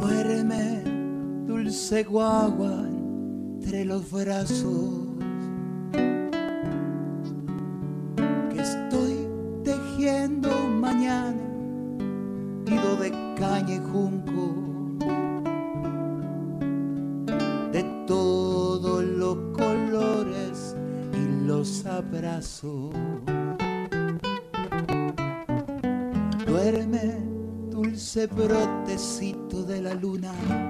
[0.00, 0.82] Duerme,
[1.46, 2.88] dulce guagua,
[3.60, 5.03] entre los brazos.
[28.26, 30.63] Brotecito de la luna.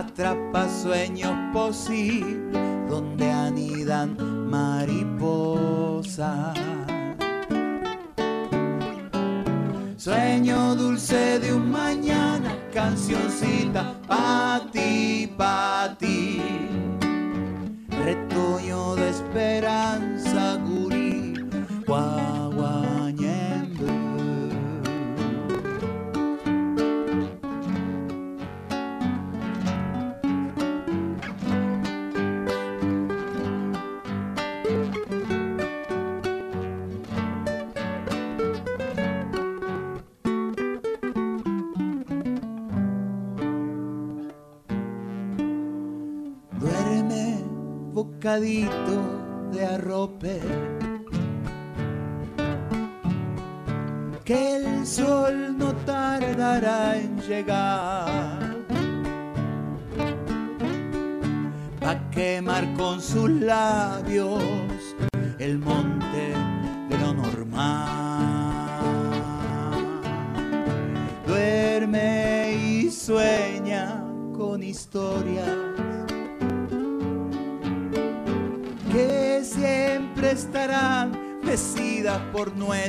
[0.00, 4.16] Atrapa sueños posibles donde anidan
[4.48, 5.29] mariposas.
[48.40, 48.89] nadita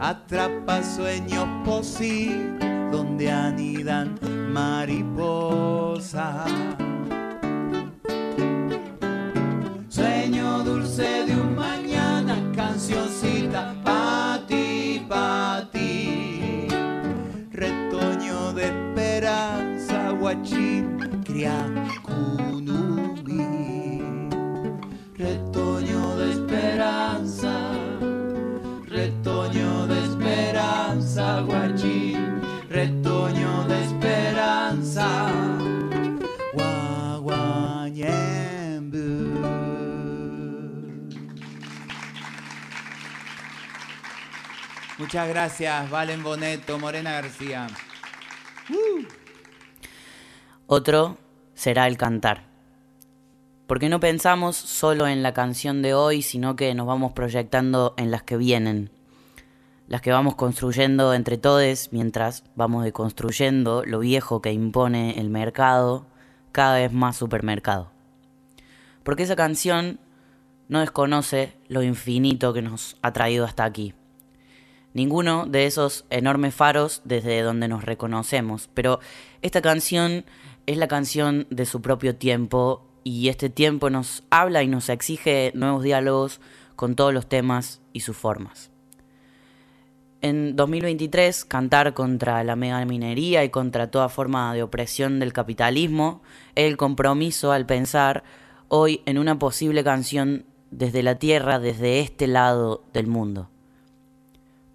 [0.00, 2.58] atrapa sueños posibles
[2.90, 4.18] donde anidan
[4.52, 6.50] mariposas.
[9.88, 16.66] Sueño dulce de un mañana, cancioncita pa' ti, pa' ti.
[17.52, 21.79] Retoño de esperanza, guachín, criacunumi.
[45.10, 47.66] Muchas gracias, Valen Boneto, Morena García.
[50.68, 51.18] Otro
[51.52, 52.44] será el cantar.
[53.66, 58.12] Porque no pensamos solo en la canción de hoy, sino que nos vamos proyectando en
[58.12, 58.92] las que vienen.
[59.88, 66.06] Las que vamos construyendo entre todos mientras vamos deconstruyendo lo viejo que impone el mercado,
[66.52, 67.90] cada vez más supermercado.
[69.02, 69.98] Porque esa canción
[70.68, 73.92] no desconoce lo infinito que nos ha traído hasta aquí.
[74.92, 78.98] Ninguno de esos enormes faros desde donde nos reconocemos, pero
[79.40, 80.24] esta canción
[80.66, 85.52] es la canción de su propio tiempo y este tiempo nos habla y nos exige
[85.54, 86.40] nuevos diálogos
[86.76, 88.70] con todos los temas y sus formas.
[90.22, 96.22] En 2023, cantar contra la megaminería y contra toda forma de opresión del capitalismo
[96.54, 98.22] es el compromiso al pensar
[98.68, 103.48] hoy en una posible canción desde la tierra, desde este lado del mundo.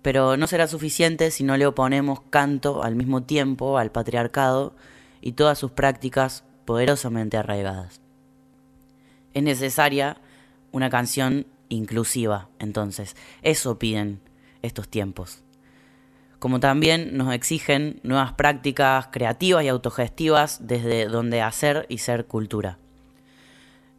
[0.06, 4.75] Pero no será suficiente si no le oponemos canto al mismo tiempo al patriarcado
[5.19, 8.02] y todas sus prácticas poderosamente arraigadas.
[9.34, 10.18] Es necesaria
[10.72, 13.16] una canción inclusiva, entonces.
[13.42, 14.19] Eso piden
[14.62, 15.42] estos tiempos.
[16.38, 22.78] Como también nos exigen nuevas prácticas creativas y autogestivas desde donde hacer y ser cultura.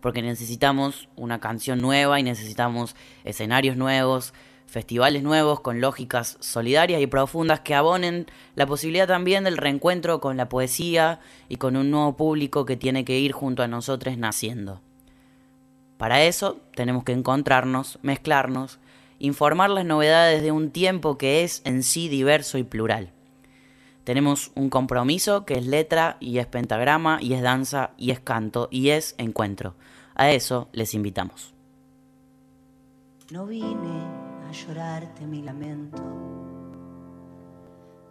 [0.00, 4.34] porque necesitamos una canción nueva y necesitamos escenarios nuevos,
[4.66, 10.36] festivales nuevos con lógicas solidarias y profundas que abonen la posibilidad también del reencuentro con
[10.36, 14.80] la poesía y con un nuevo público que tiene que ir junto a nosotros naciendo.
[15.96, 18.78] Para eso tenemos que encontrarnos, mezclarnos,
[19.18, 23.10] informar las novedades de un tiempo que es en sí diverso y plural.
[24.04, 28.68] Tenemos un compromiso que es letra y es pentagrama y es danza y es canto
[28.70, 29.74] y es encuentro.
[30.18, 31.54] A eso les invitamos.
[33.30, 34.02] No vine
[34.48, 36.02] a llorarte mi lamento.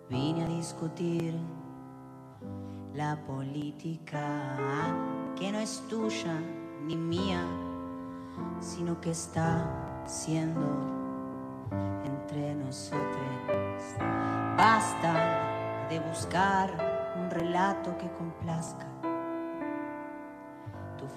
[0.09, 1.33] Vine a discutir
[2.94, 4.95] la política
[5.36, 6.39] que no es tuya
[6.86, 7.44] ni mía,
[8.62, 10.65] sino que está siendo
[12.06, 13.83] entre nosotros.
[14.56, 16.71] Basta de buscar
[17.18, 18.97] un relato que complazca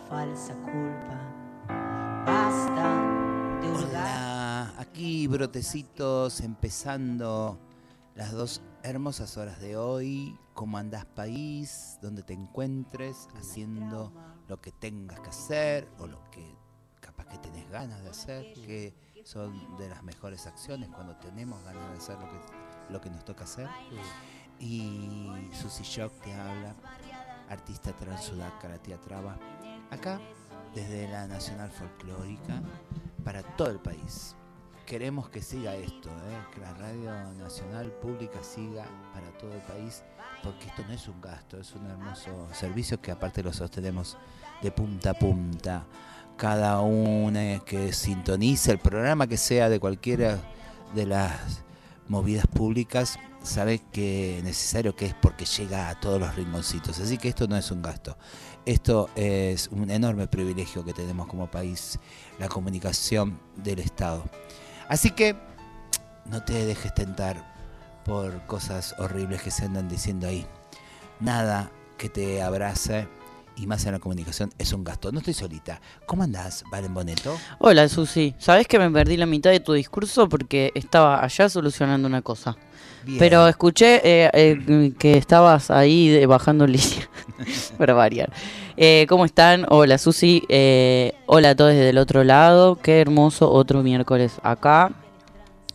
[0.09, 1.21] falsa culpa.
[2.27, 3.11] Basta
[4.91, 7.59] aquí brotecitos empezando
[8.15, 10.37] las dos hermosas horas de hoy.
[10.55, 11.99] ¿Cómo andás país?
[12.03, 14.13] Donde te encuentres haciendo
[14.49, 16.45] lo que tengas que hacer o lo que
[17.01, 18.95] capaz que tenés ganas de hacer, que
[19.25, 22.17] son de las mejores acciones cuando tenemos ganas de hacer
[22.91, 23.69] lo que, nos toca hacer.
[24.59, 26.75] Y Susi Shock te habla,
[27.49, 29.39] artista transsudácara Traba,
[29.91, 30.21] acá
[30.75, 32.63] desde la Nacional Folclórica
[33.25, 34.37] para todo el país.
[34.87, 36.39] Queremos que siga esto, ¿eh?
[36.53, 40.03] que la radio nacional pública siga para todo el país,
[40.43, 44.17] porque esto no es un gasto, es un hermoso servicio que aparte lo sostenemos
[44.63, 45.87] de punta a punta.
[46.37, 50.39] Cada uno que sintonice el programa que sea de cualquiera
[50.95, 51.63] de las
[52.09, 56.99] movidas públicas sabe que necesario que es porque llega a todos los rinconcitos.
[56.99, 58.17] Así que esto no es un gasto.
[58.67, 61.99] Esto es un enorme privilegio que tenemos como país,
[62.39, 64.25] la comunicación del Estado.
[64.89, 65.37] Así que
[66.27, 67.55] no te dejes tentar
[68.05, 70.47] por cosas horribles que se andan diciendo ahí.
[71.21, 73.09] Nada que te abrace
[73.57, 75.13] y más en la comunicación es un gasto.
[75.13, 75.81] No estoy solita.
[76.07, 77.37] ¿Cómo andás, Valen Boneto?
[77.59, 78.35] Hola, Susi.
[78.39, 82.57] ¿Sabés que me perdí la mitad de tu discurso porque estaba allá solucionando una cosa?
[83.19, 87.09] Pero escuché eh, eh, que estabas ahí bajando línea
[87.79, 88.33] para variar.
[88.77, 89.67] Eh, ¿Cómo están?
[89.69, 90.43] Hola Susi,
[91.27, 92.77] hola a todos desde el otro lado.
[92.77, 94.93] Qué hermoso otro miércoles acá.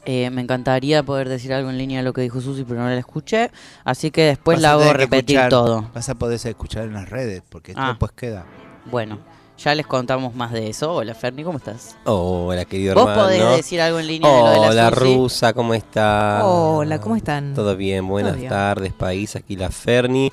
[0.05, 2.97] me encantaría poder decir algo en línea de lo que dijo Susi, pero no la
[2.97, 3.51] escuché.
[3.83, 5.89] Así que después la hago repetir todo.
[5.93, 7.89] Vas a poder escuchar en las redes, porque esto ah.
[7.89, 8.45] después queda.
[8.85, 9.19] Bueno,
[9.57, 10.93] ya les contamos más de eso.
[10.93, 11.95] Hola Ferni, ¿cómo estás?
[12.05, 13.21] Hola querido ¿Vos hermano.
[13.21, 16.41] ¿Vos podés decir algo en línea de lo de la Hola Rusa, ¿cómo estás?
[16.43, 17.53] Hola, ¿cómo están?
[17.53, 20.31] Todo bien, buenas tardes país, aquí la Ferni.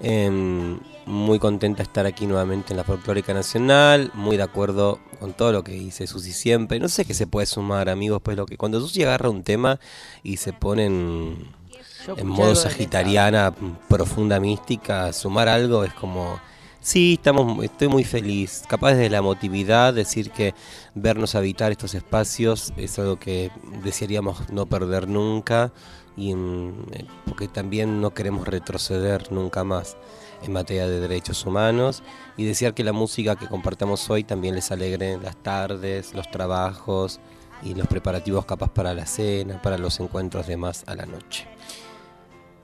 [0.00, 5.34] Em, muy contenta de estar aquí nuevamente en la Folclórica Nacional, muy de acuerdo con
[5.34, 6.80] todo lo que dice Susi siempre.
[6.80, 9.78] No sé qué se puede sumar, amigos, pues lo que cuando Susi agarra un tema
[10.22, 11.54] y se pone en,
[12.16, 13.54] en modo sagitariana,
[13.88, 16.40] profunda mística, sumar algo es como
[16.84, 18.62] Sí, estamos, estoy muy feliz.
[18.68, 20.54] Capaz de la emotividad, decir que
[20.94, 23.50] vernos habitar estos espacios es algo que
[23.82, 25.72] desearíamos no perder nunca
[26.14, 29.96] y mm, eh, porque también no queremos retroceder nunca más
[30.42, 32.02] en materia de derechos humanos
[32.36, 37.18] y desear que la música que compartamos hoy también les alegre las tardes, los trabajos
[37.62, 41.48] y los preparativos capaz para la cena, para los encuentros de más a la noche.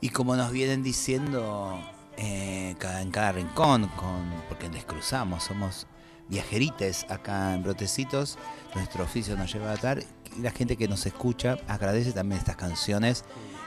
[0.02, 1.80] Y como nos vienen diciendo
[2.20, 5.86] eh, en cada rincón, con, porque descruzamos, somos
[6.28, 8.38] viajerites acá en Brotecitos,
[8.74, 9.98] nuestro oficio nos lleva a estar
[10.36, 13.24] y la gente que nos escucha agradece también estas canciones,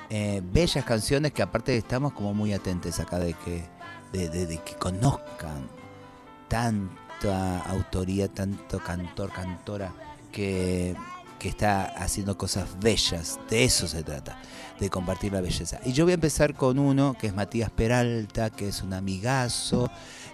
[0.09, 3.63] eh, bellas canciones que aparte estamos como muy atentos acá de que
[4.13, 5.67] de- de que conozcan
[6.47, 9.91] tanta autoría, tanto cantor, cantora
[10.31, 10.95] que,
[11.39, 13.39] que está haciendo cosas bellas.
[13.49, 14.37] De eso se trata,
[14.79, 15.79] de compartir la belleza.
[15.85, 19.89] Y yo voy a empezar con uno que es Matías Peralta, que es un amigazo,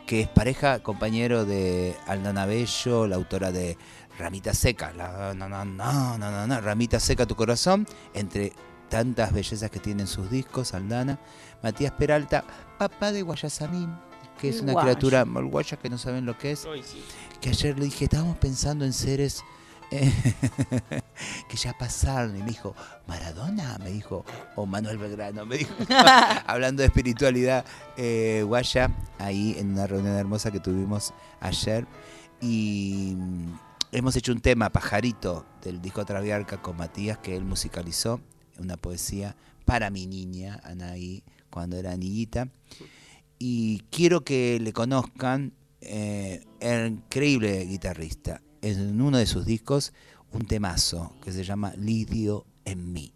[0.05, 3.77] que es pareja, compañero de Aldana Bello, la autora de
[4.17, 8.53] Ramita Seca, la, no, no, no, no, no, no, Ramita Seca tu corazón, entre
[8.89, 11.19] tantas bellezas que tienen sus discos, Aldana.
[11.61, 12.43] Matías Peralta,
[12.77, 13.95] papá de Guayasamín,
[14.41, 14.87] que es una Guaya.
[14.87, 16.67] criatura malguaya que no saben lo que es.
[17.39, 19.43] Que ayer le dije, estábamos pensando en seres
[21.49, 22.35] que ya pasaron.
[22.37, 22.75] Y me dijo,
[23.07, 25.73] Maradona, me dijo, o Manuel Belgrano, me dijo.
[26.45, 27.65] Hablando de espiritualidad
[27.97, 31.87] eh, guaya, ahí en una reunión hermosa que tuvimos ayer.
[32.41, 33.59] Y mm,
[33.91, 38.21] hemos hecho un tema, Pajarito, del disco Traviarca con Matías, que él musicalizó,
[38.59, 42.49] una poesía para mi niña, Anaí, cuando era niñita.
[43.37, 48.41] Y quiero que le conozcan, eh, el increíble guitarrista.
[48.61, 49.93] En uno de sus discos,
[50.31, 53.13] un temazo que se llama Lidio en mí.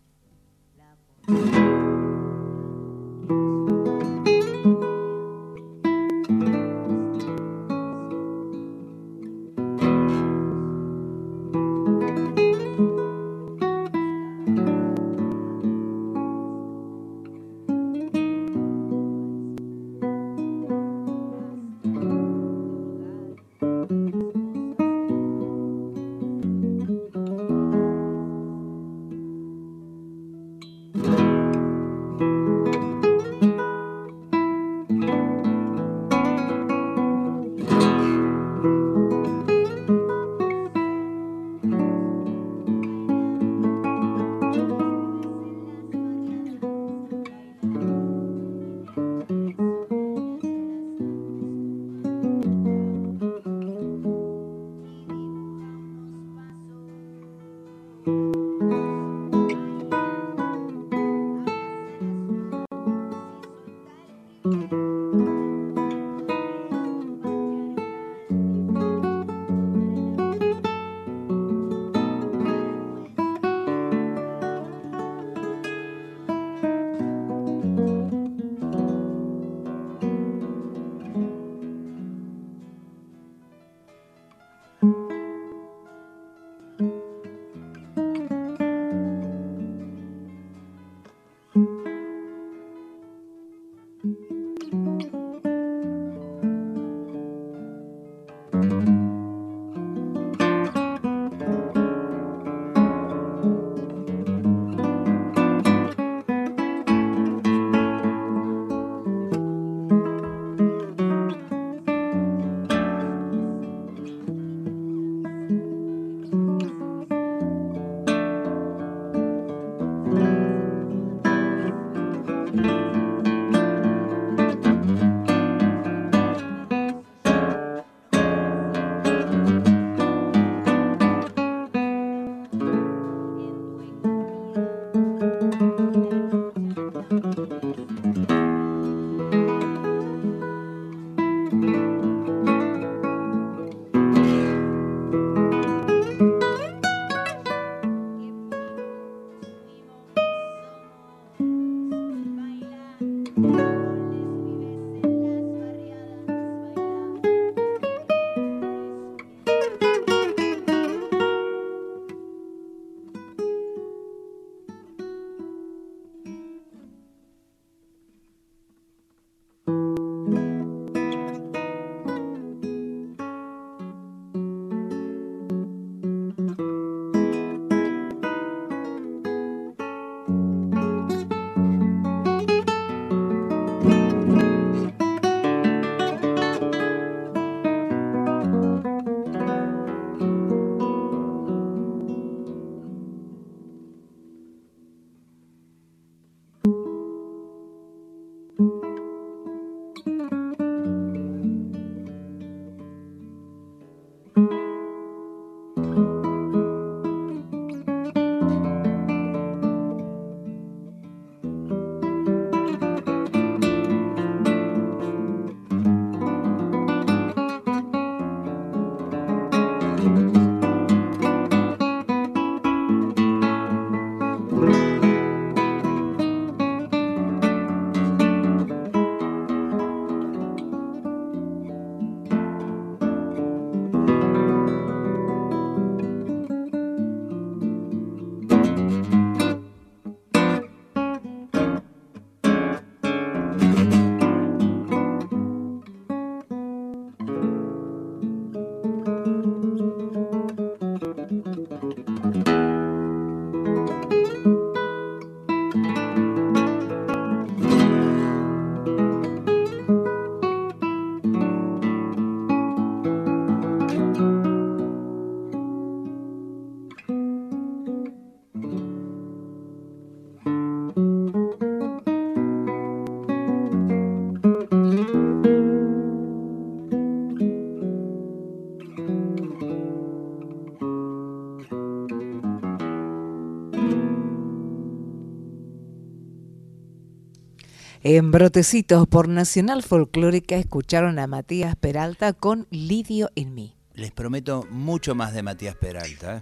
[288.15, 293.75] En Brotecitos por Nacional Folclórica escucharon a Matías Peralta con Lidio en mí.
[293.95, 296.37] Les prometo mucho más de Matías Peralta.
[296.37, 296.41] ¿eh?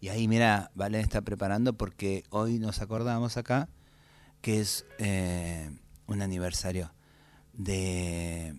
[0.00, 3.68] Y ahí, mira, Valen está preparando porque hoy nos acordamos acá
[4.40, 5.70] que es eh,
[6.06, 6.94] un aniversario
[7.52, 8.54] de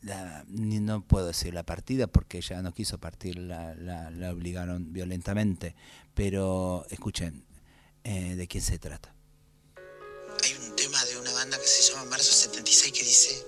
[0.00, 5.74] la, no puedo decir la partida porque ella no quiso partir, la, la, obligaron violentamente,
[6.14, 7.44] pero escuchen
[8.04, 9.12] eh, de quién se trata.
[10.44, 10.73] Hay un
[11.44, 13.44] banda que se llama Marzo 76 que dice,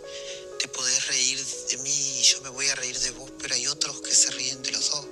[0.58, 3.66] te podés reír de mí y yo me voy a reír de vos, pero hay
[3.68, 5.06] otros que se ríen de los dos.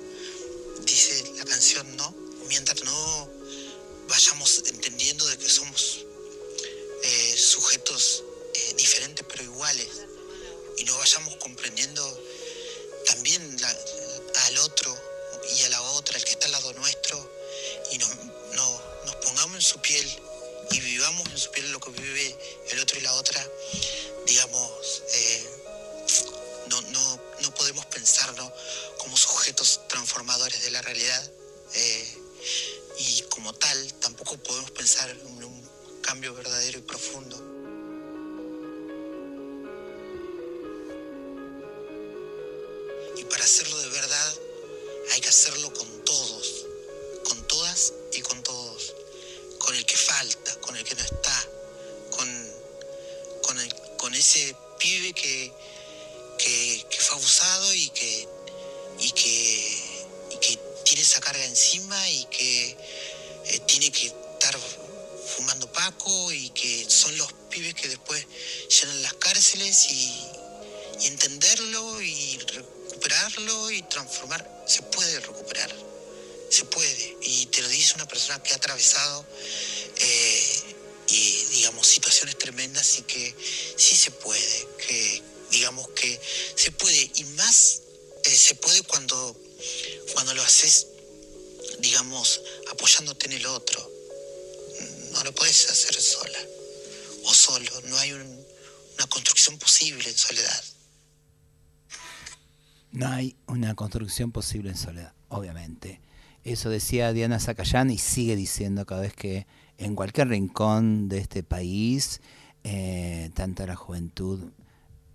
[0.81, 2.15] Dice la canción, ¿no?
[2.47, 3.29] Mientras no
[4.07, 6.05] vayamos entendiendo de que somos
[7.01, 8.23] eh, sujetos
[8.53, 9.87] eh, diferentes pero iguales
[10.77, 12.03] y no vayamos comprendiendo
[13.07, 13.41] también
[14.45, 14.95] al otro
[15.57, 17.31] y a la otra, el que está al lado nuestro,
[17.91, 18.09] y nos,
[18.55, 20.07] nos pongamos en su piel
[20.71, 22.37] y vivamos en su piel lo que vive
[22.71, 23.45] el otro y la otra,
[24.25, 25.49] digamos, eh,
[26.67, 28.51] no, no, no, podemos pensarnos
[28.97, 31.31] como sujetos transformadores de la realidad
[31.73, 32.17] eh,
[32.99, 35.69] y como tal tampoco podemos pensar en un
[36.01, 37.55] cambio verdadero y profundo.
[43.35, 44.33] para hacerlo de verdad
[45.11, 46.54] hay que hacerlo con todos,
[50.95, 51.47] no está,
[52.11, 52.53] con,
[53.97, 55.51] con, ese pibe que,
[56.37, 58.27] que, fue abusado y que,
[58.99, 62.77] y que, que tiene esa carga encima y que
[63.45, 64.57] eh, tiene que estar
[65.35, 68.25] fumando paco y que son los pibes que después
[68.69, 70.13] llenan las cárceles y,
[71.01, 75.73] y entenderlo y recuperarlo y transformar, se puede recuperar,
[76.49, 77.17] se puede.
[77.21, 79.25] Y te lo dice una persona que ha atravesado
[79.97, 80.64] eh,
[81.07, 83.35] y digamos situaciones tremendas y que
[83.77, 86.19] sí se puede, que digamos que
[86.55, 87.81] se puede y más
[88.23, 89.39] eh, se puede cuando,
[90.13, 90.87] cuando lo haces,
[91.79, 92.41] digamos,
[92.71, 93.91] apoyándote en el otro.
[95.11, 96.39] No lo puedes hacer sola
[97.23, 100.63] o solo, no hay una construcción posible en soledad.
[102.91, 106.01] No hay una construcción posible en soledad, obviamente.
[106.43, 111.43] Eso decía Diana Zacayán y sigue diciendo cada vez que en cualquier rincón de este
[111.43, 112.21] país,
[112.63, 114.51] eh, tanta la juventud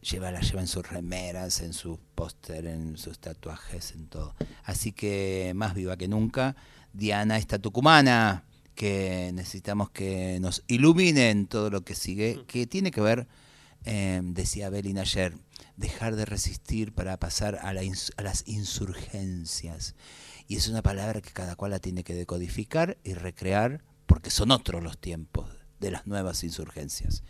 [0.00, 4.34] lleva, la lleva en sus remeras, en sus póster, en sus tatuajes, en todo.
[4.64, 6.56] Así que más viva que nunca,
[6.92, 8.44] Diana esta tucumana,
[8.74, 13.28] que necesitamos que nos iluminen todo lo que sigue, que tiene que ver,
[13.84, 15.34] eh, decía Belín ayer,
[15.76, 19.94] dejar de resistir para pasar a, las insurgencias.
[20.46, 23.82] Y es una palabra que cada cual la tiene que decodificar y recrear
[24.20, 27.22] porque son otros los tiempos de las nuevas insurgencias.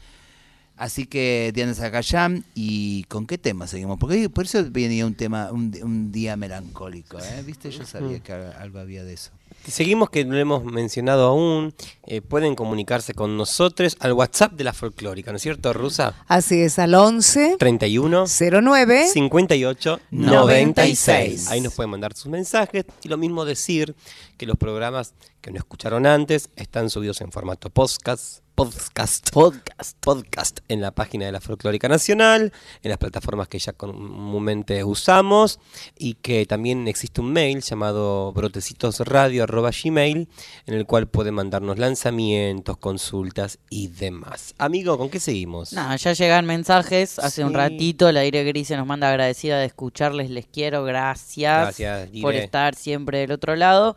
[0.81, 3.99] Así que Diana Zacayán, ¿y con qué tema seguimos?
[3.99, 7.43] Porque por eso venía un tema, un, día melancólico, ¿eh?
[7.45, 7.71] ¿Viste?
[7.71, 9.31] Yo sabía que algo había de eso.
[9.69, 11.75] Seguimos que no lo hemos mencionado aún.
[12.07, 16.15] Eh, pueden comunicarse con nosotros al WhatsApp de la folclórica, ¿no es cierto, Rusa?
[16.27, 21.49] Así es, al 11 31 09 58 96.
[21.51, 23.95] Ahí nos pueden mandar sus mensajes y lo mismo decir
[24.39, 25.13] que los programas
[25.43, 31.25] que no escucharon antes están subidos en formato podcast podcast, podcast, podcast en la página
[31.25, 35.59] de la Folclórica Nacional, en las plataformas que ya comúnmente usamos
[35.97, 40.29] y que también existe un mail llamado brotecitosradio.gmail
[40.67, 44.55] en el cual pueden mandarnos lanzamientos, consultas y demás.
[44.59, 45.73] Amigo, ¿con qué seguimos?
[45.73, 47.19] Nada, ya llegan mensajes.
[47.19, 50.29] Hace un ratito la aire gris se nos manda agradecida de escucharles.
[50.29, 53.97] Les quiero, gracias, gracias por estar siempre del otro lado.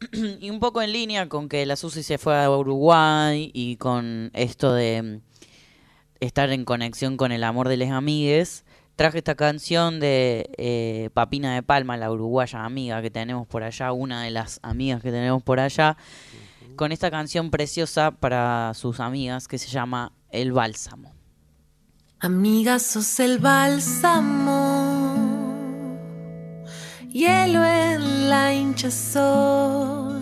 [0.40, 4.30] y un poco en línea con que la Susi se fue a Uruguay y con
[4.34, 5.20] esto de mm,
[6.20, 8.64] estar en conexión con el amor de les amigues,
[8.96, 13.92] traje esta canción de eh, Papina de Palma, la uruguaya amiga que tenemos por allá,
[13.92, 15.96] una de las amigas que tenemos por allá,
[16.76, 21.12] con esta canción preciosa para sus amigas que se llama El Bálsamo.
[22.20, 24.79] Amiga, sos el bálsamo
[27.12, 30.20] hielo en la hinchazón,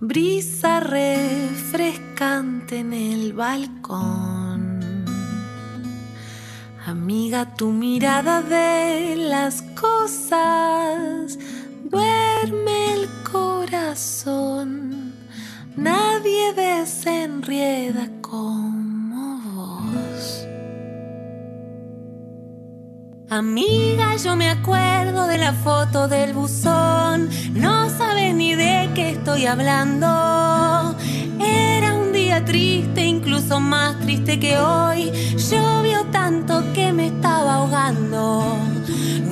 [0.00, 5.06] brisa refrescante en el balcón.
[6.86, 11.38] Amiga, tu mirada de las cosas
[11.84, 15.14] duerme el corazón.
[15.76, 20.46] Nadie desenrieda como vos.
[23.28, 27.28] Amiga, yo me acuerdo de la foto del buzón.
[27.54, 30.96] No sabes ni de qué estoy hablando.
[31.40, 31.95] Era
[32.44, 35.12] triste, incluso más triste que hoy.
[35.50, 38.58] Llovió tanto que me estaba ahogando.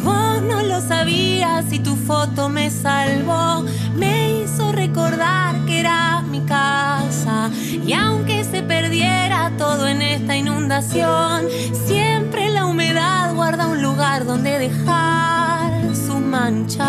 [0.02, 3.64] Vos no lo sabías y tu foto me salvó.
[3.96, 7.50] Me hizo recordar que era mi casa.
[7.87, 11.46] Y aunque se perdiera todo en esta inundación,
[11.87, 16.85] siempre la humedad guarda un lugar donde dejar sus manchas.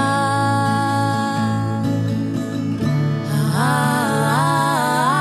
[3.55, 5.14] Amiga,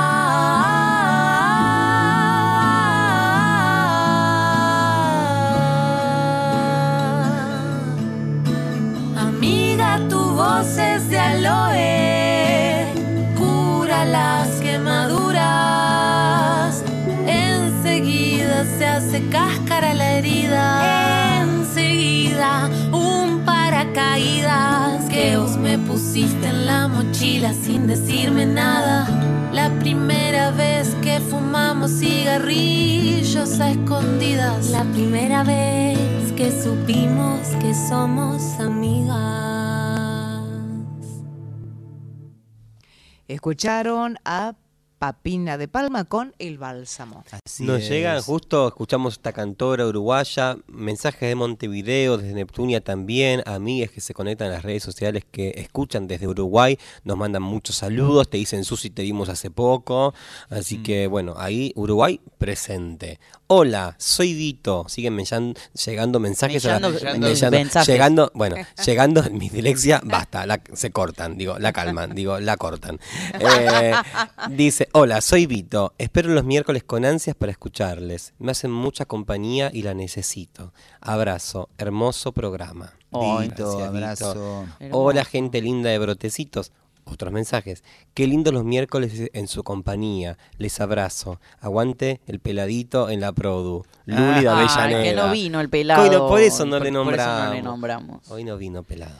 [11.03, 12.87] de aloe,
[13.35, 15.43] cura las quemaduras.
[17.27, 21.41] Enseguida se hace cáscara la herida.
[21.41, 29.05] Enseguida un paracaídas que vos me pusiste en la mochila sin decirme nada.
[29.51, 34.69] La primera vez que fumamos cigarrillos a escondidas.
[34.69, 39.54] La primera vez que supimos que somos amigas.
[43.27, 44.55] Escucharon a
[44.99, 47.23] Papina de Palma con El Bálsamo.
[47.45, 47.89] Así Nos es.
[47.89, 54.13] llegan justo, escuchamos esta cantora uruguaya, mensajes de Montevideo, desde Neptunia también, amigas que se
[54.13, 58.63] conectan a las redes sociales que escuchan desde Uruguay, nos mandan muchos saludos, te dicen
[58.63, 60.13] Susi, te vimos hace poco,
[60.49, 63.19] así que bueno, ahí Uruguay presente.
[63.47, 65.55] Hola, soy Vito, siguen me llan-
[65.85, 67.87] llegando mensajes, a la- Mellando- mellando- mensajes.
[67.87, 68.55] llegando, bueno,
[68.85, 72.99] llegando, mi dislexia, basta, la- se cortan, digo, la calman, digo, la cortan.
[73.39, 73.93] Eh,
[74.49, 79.69] dice, hola, soy Vito, espero los miércoles con ansias para escucharles, me hacen mucha compañía
[79.73, 80.73] y la necesito.
[81.01, 82.93] Abrazo, hermoso programa.
[83.11, 84.35] Ay, Vito, Gracias, Vito.
[84.37, 84.65] abrazo.
[84.91, 86.71] Hola gente linda de Brotecitos.
[87.07, 87.83] Otros mensajes.
[88.15, 90.39] Qué lindos los miércoles en su compañía.
[90.57, 91.39] Les abrazo.
[91.59, 93.83] Aguante el peladito en la produ.
[94.05, 95.03] Luli de Ay, Avellaneda.
[95.03, 96.01] que no vino el pelado.
[96.03, 98.27] Bueno, por eso no Por- le por eso no le nombramos.
[98.31, 99.13] Hoy no vino pelado.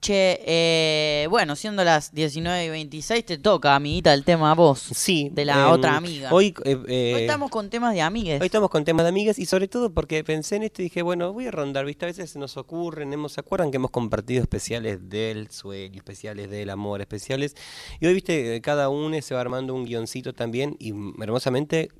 [0.00, 4.78] Che, eh, bueno, siendo las 19 y 26, te toca, amiguita, el tema a vos.
[4.78, 5.28] Sí.
[5.30, 6.32] De la em, otra amiga.
[6.32, 8.40] Hoy, eh, eh, Hoy estamos con temas de amigues.
[8.40, 11.02] Hoy estamos con temas de amigas y sobre todo porque pensé en esto y dije,
[11.02, 12.06] bueno, voy a rondar, ¿viste?
[12.06, 16.48] A veces se nos ocurren, hemos, ¿se acuerdan que hemos compartido especiales del sueño, especiales
[16.48, 17.54] del amor, especiales?
[18.00, 18.58] Y hoy, ¿viste?
[18.62, 21.90] Cada uno se va armando un guioncito también y mm, hermosamente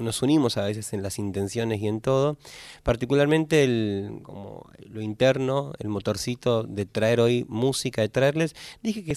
[0.00, 2.36] nos unimos a veces en las intenciones y en todo,
[2.82, 9.14] particularmente el, como lo interno, el motorcito de traer hoy música, de traerles, dije que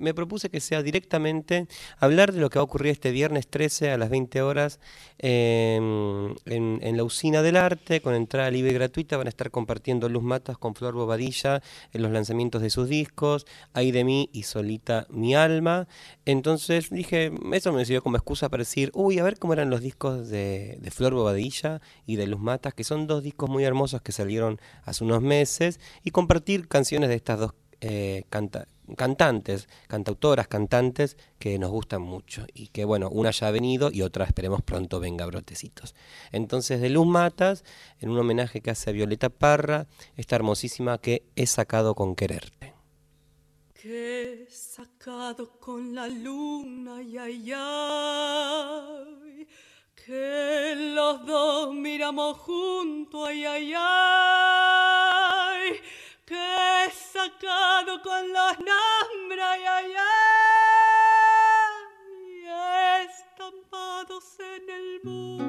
[0.00, 1.66] me propuse que sea directamente
[1.98, 4.80] hablar de lo que va a ocurrir este viernes 13 a las 20 horas
[5.18, 10.08] em, en, la usina del arte, con entrada libre y gratuita, van a estar compartiendo
[10.08, 14.44] Luz Matas con Flor Bobadilla en los lanzamientos de sus discos, Ay de mí y
[14.44, 15.88] Solita mi alma.
[16.24, 19.80] Entonces dije, eso me sirvió como excusa para decir, uy, a ver cómo eran los
[19.80, 24.12] discos de, Flor Bobadilla y de Luz Matas, que son dos discos muy hermosos que
[24.12, 28.66] salieron hace unos meses, y compartir canciones de estas dos eh, canta-
[28.96, 34.02] cantantes, cantautoras, cantantes que nos gustan mucho y que bueno, una ya ha venido y
[34.02, 35.94] otra esperemos pronto venga brotecitos.
[36.32, 37.64] Entonces de Luz Matas,
[38.00, 42.74] en un homenaje que hace a Violeta Parra, esta hermosísima que he sacado con quererte.
[43.74, 49.46] que he sacado con la luna, ay, ay, ay,
[50.06, 55.02] que los dos miramos juntos, ay, ay, ay,
[56.24, 59.94] que he sacado con los nombres, ay, ay,
[62.46, 65.45] ay, estampados en el muro,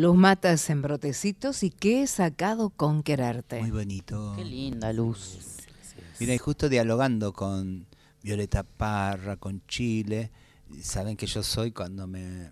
[0.00, 3.60] Luz matas en brotecitos y que he sacado con quererte.
[3.60, 4.32] Muy bonito.
[4.34, 5.58] Qué linda luz.
[6.18, 7.86] Mira, y justo dialogando con
[8.22, 10.30] Violeta Parra, con Chile,
[10.80, 12.50] saben que yo soy cuando me,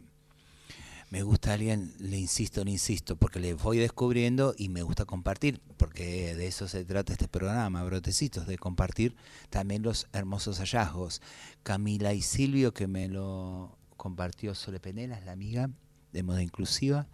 [1.09, 5.63] me gusta alguien, le insisto, le insisto, porque le voy descubriendo y me gusta compartir,
[5.79, 9.17] porque de eso se trata este programa, Brotecitos, de compartir
[9.49, 11.23] también los hermosos hallazgos.
[11.63, 15.71] Camila y Silvio, que me lo compartió Sole Penelas, la amiga
[16.13, 17.07] de moda inclusiva,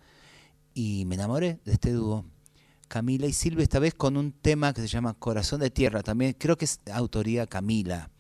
[0.74, 2.26] y me enamoré de este dúo.
[2.88, 6.34] Camila y Silvio, esta vez con un tema que se llama Corazón de Tierra, también
[6.38, 8.10] creo que es autoría Camila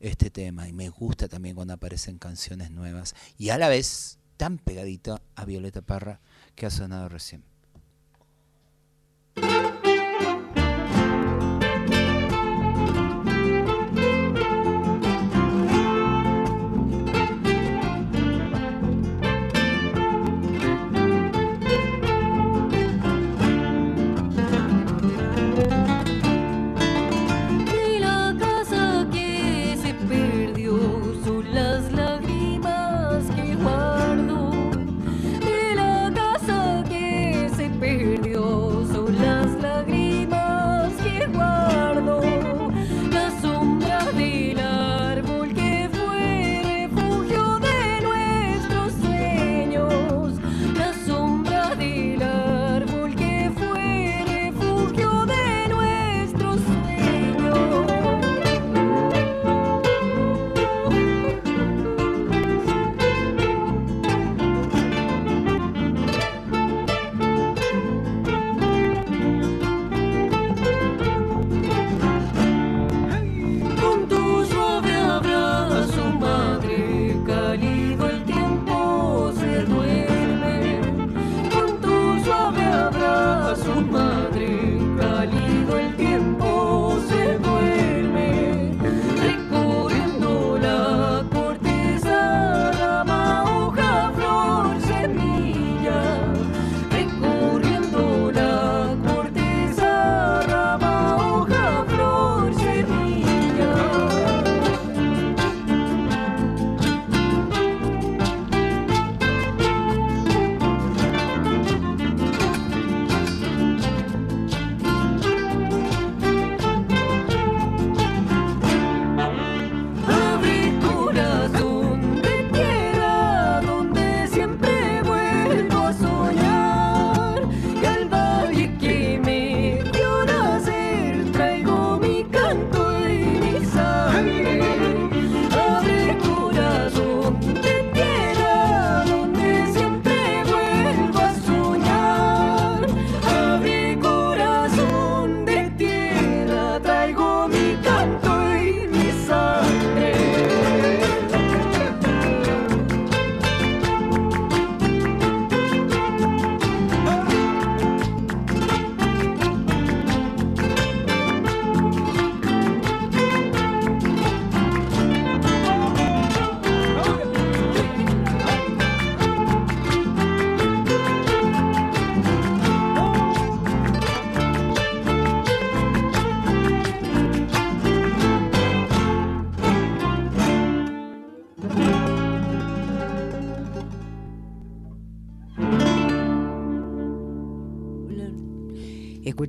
[0.00, 4.58] este tema, y me gusta también cuando aparecen canciones nuevas, y a la vez tan
[4.58, 6.20] pegadito a Violeta Parra
[6.54, 7.44] que ha sonado recién.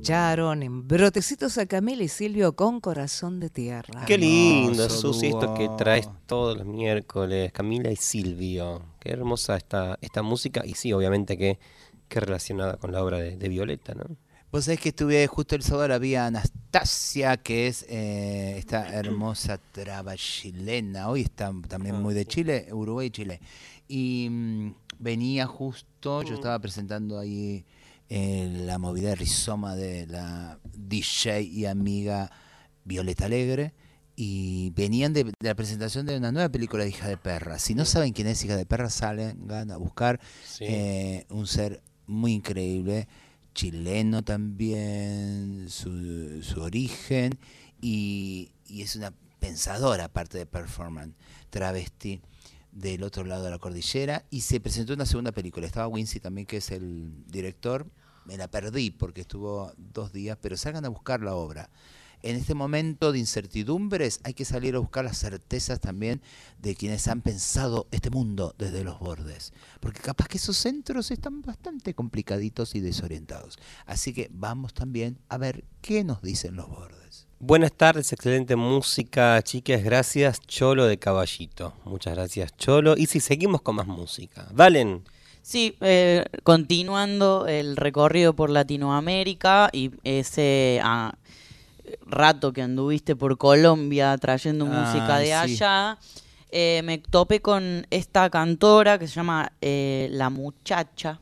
[0.08, 4.06] Escucharon en Brotecitos a Camila y Silvio con Corazón de Tierra.
[4.06, 8.80] Qué lindo, Susi, esto que traes todos los miércoles, Camila y Silvio.
[9.00, 11.58] Qué hermosa esta, esta música y sí, obviamente que,
[12.08, 14.04] que relacionada con la obra de, de Violeta, ¿no?
[14.50, 20.16] Vos sabés que estuve justo el sábado, había Anastasia, que es eh, esta hermosa traba
[20.16, 21.10] chilena.
[21.10, 23.40] Hoy está también muy de Chile, Uruguay y Chile.
[23.88, 27.66] Y mm, venía justo, yo estaba presentando ahí
[28.08, 32.30] eh, la movida de rizoma de la DJ y amiga
[32.84, 33.74] Violeta Alegre.
[34.20, 37.58] Y venían de, de la presentación de una nueva película de Hija de Perra.
[37.60, 40.64] Si no saben quién es Hija de Perra, salgan a buscar Sí.
[40.66, 43.06] eh, un ser muy increíble,
[43.54, 47.38] chileno también, su, su origen,
[47.80, 51.14] y, y es una pensadora, aparte de performance,
[51.50, 52.20] travesti
[52.72, 55.64] del otro lado de la cordillera, y se presentó una segunda película.
[55.66, 57.86] Estaba Wincy también, que es el director.
[58.28, 61.70] Me la perdí porque estuvo dos días, pero salgan a buscar la obra.
[62.20, 66.20] En este momento de incertidumbres hay que salir a buscar las certezas también
[66.60, 69.54] de quienes han pensado este mundo desde los bordes.
[69.80, 73.56] Porque capaz que esos centros están bastante complicaditos y desorientados.
[73.86, 77.28] Así que vamos también a ver qué nos dicen los bordes.
[77.38, 81.72] Buenas tardes, excelente música, chicas, gracias Cholo de Caballito.
[81.86, 82.94] Muchas gracias Cholo.
[82.94, 84.46] Y si seguimos con más música.
[84.52, 85.02] Valen.
[85.48, 91.14] Sí, eh, continuando el recorrido por Latinoamérica y ese ah,
[92.04, 95.32] rato que anduviste por Colombia trayendo música Ah, de sí.
[95.32, 95.98] allá,
[96.50, 101.18] eh, me topé con esta cantora que se llama eh, La Muchacha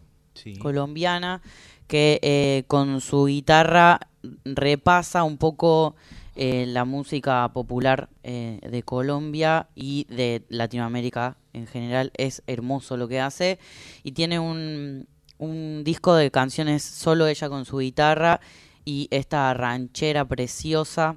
[0.58, 1.40] colombiana,
[1.86, 4.00] que eh, con su guitarra
[4.44, 5.94] repasa un poco
[6.36, 12.12] eh, la música popular eh, de Colombia y de Latinoamérica en general.
[12.16, 13.58] Es hermoso lo que hace
[14.02, 18.40] y tiene un, un disco de canciones solo ella con su guitarra
[18.84, 21.16] y esta ranchera preciosa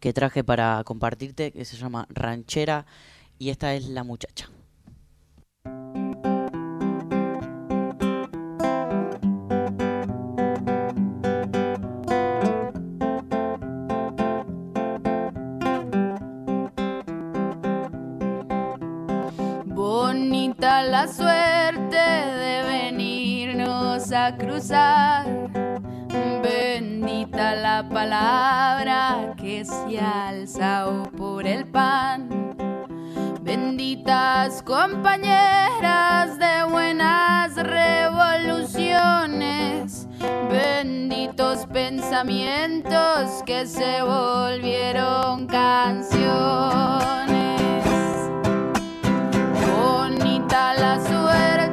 [0.00, 2.86] que traje para compartirte que se llama Ranchera
[3.38, 4.50] y esta es La Muchacha.
[19.86, 25.26] Bonita la suerte de venirnos a cruzar.
[26.42, 32.56] Bendita la palabra que se alza oh, por el pan.
[33.42, 40.08] Benditas compañeras de buenas revoluciones.
[40.48, 47.23] Benditos pensamientos que se volvieron canciones.
[50.54, 51.63] Bonita la suerte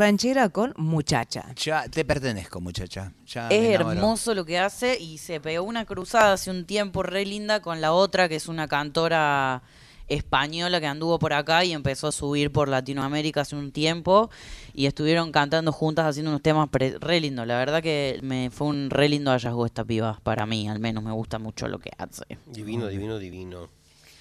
[0.00, 1.46] Ranchera con Muchacha.
[1.56, 3.12] Ya te pertenezco, muchacha.
[3.26, 7.24] Ya Es hermoso lo que hace y se pegó una cruzada hace un tiempo re
[7.24, 9.62] linda con la otra, que es una cantora
[10.06, 14.30] española que anduvo por acá y empezó a subir por Latinoamérica hace un tiempo
[14.74, 17.46] y estuvieron cantando juntas haciendo unos temas pre- re lindos.
[17.46, 21.02] La verdad que me fue un re lindo hallazgo esta piba, para mí al menos
[21.04, 22.24] me gusta mucho lo que hace.
[22.44, 23.68] Divino, divino, divino.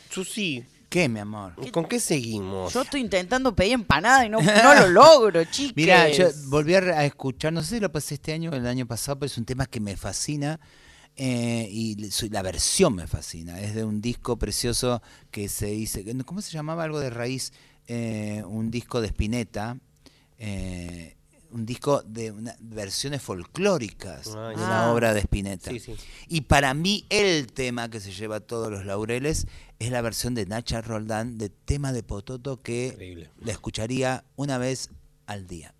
[0.10, 1.54] Susi, ¿Qué, mi amor?
[1.72, 2.74] ¿con qué seguimos?
[2.74, 5.74] Yo estoy intentando pedir empanada y no, no lo logro, chicas.
[5.76, 8.86] Mira, yo volví a, escuchar, no sé si lo pasé este año o el año
[8.86, 10.60] pasado, pero es un tema que me fascina
[11.18, 11.96] eh, y
[12.30, 13.60] la versión me fascina.
[13.62, 17.52] Es de un disco precioso que se dice, ¿cómo se llamaba algo de raíz?
[17.88, 19.78] Eh, un disco de Spinetta,
[20.40, 21.16] eh,
[21.52, 24.92] un disco de una- versiones folclóricas Ah, de la Ah.
[24.94, 25.72] obra de Spinetta.
[25.72, 25.96] Sí, sí.
[26.28, 29.48] Y para mí el tema que se lleva todos los laureles
[29.80, 33.30] es la versión de Nacha Roldán de tema de Pototo que Increíble.
[33.40, 34.90] la escucharía una vez
[35.28, 35.74] al día.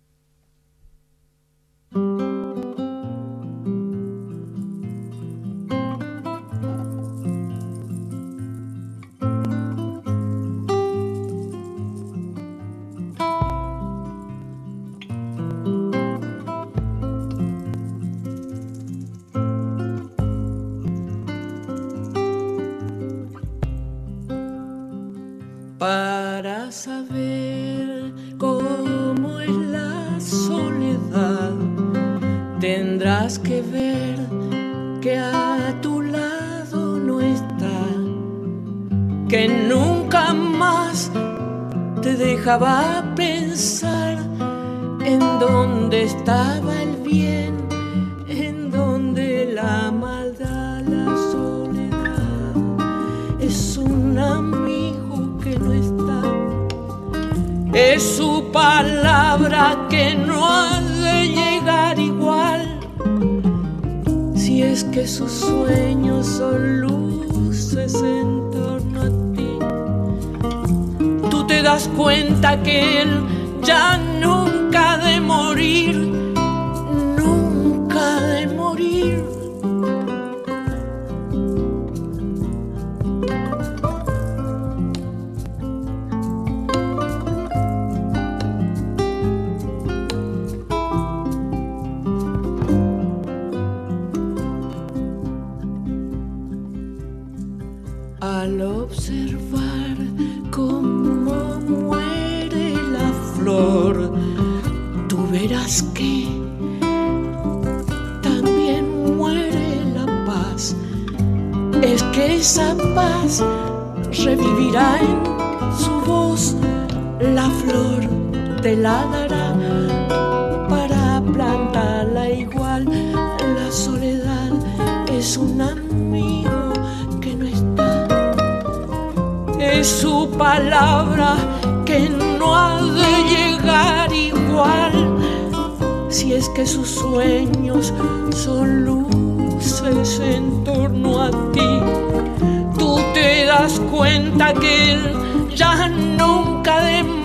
[144.16, 147.15] Cuenta que él ya nunca de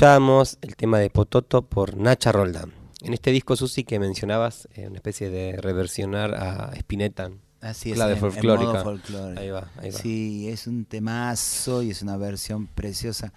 [0.00, 2.72] Escuchábamos el tema de Pototo por Nacha Roldán.
[3.02, 7.30] En este disco, Susi, que mencionabas, eh, una especie de reversionar a Spinetta.
[7.60, 8.82] Así es, Clave en- en folclórica.
[8.82, 9.38] modo.
[9.38, 9.98] Ahí va, ahí va.
[9.98, 13.34] Sí, es un temazo y es una versión preciosa.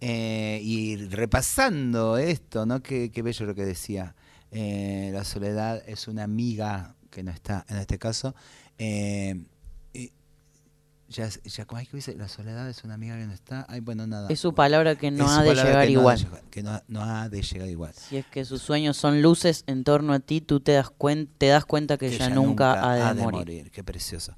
[0.00, 2.80] Eh, y repasando esto, ¿no?
[2.80, 4.14] Qué, qué bello lo que decía.
[4.52, 8.36] Eh, la soledad es una amiga que no está en este caso.
[8.78, 9.46] Eh,
[11.08, 12.14] ya, ya, ¿cómo es que dice?
[12.14, 13.66] La soledad es una amiga que no está.
[13.68, 14.28] Ay, bueno, nada.
[14.30, 16.18] Es su palabra que no Es ha de llegar que no ha igual.
[16.18, 17.92] de llegar- que no, no ha de llegar igual.
[17.94, 21.28] Si es que sus sueños son luces en torno a ti, tú te das, cuen-
[21.38, 22.72] te das cuenta que, ya, nunca,
[23.08, 23.70] ha de, morir.
[23.70, 24.34] Qué precioso.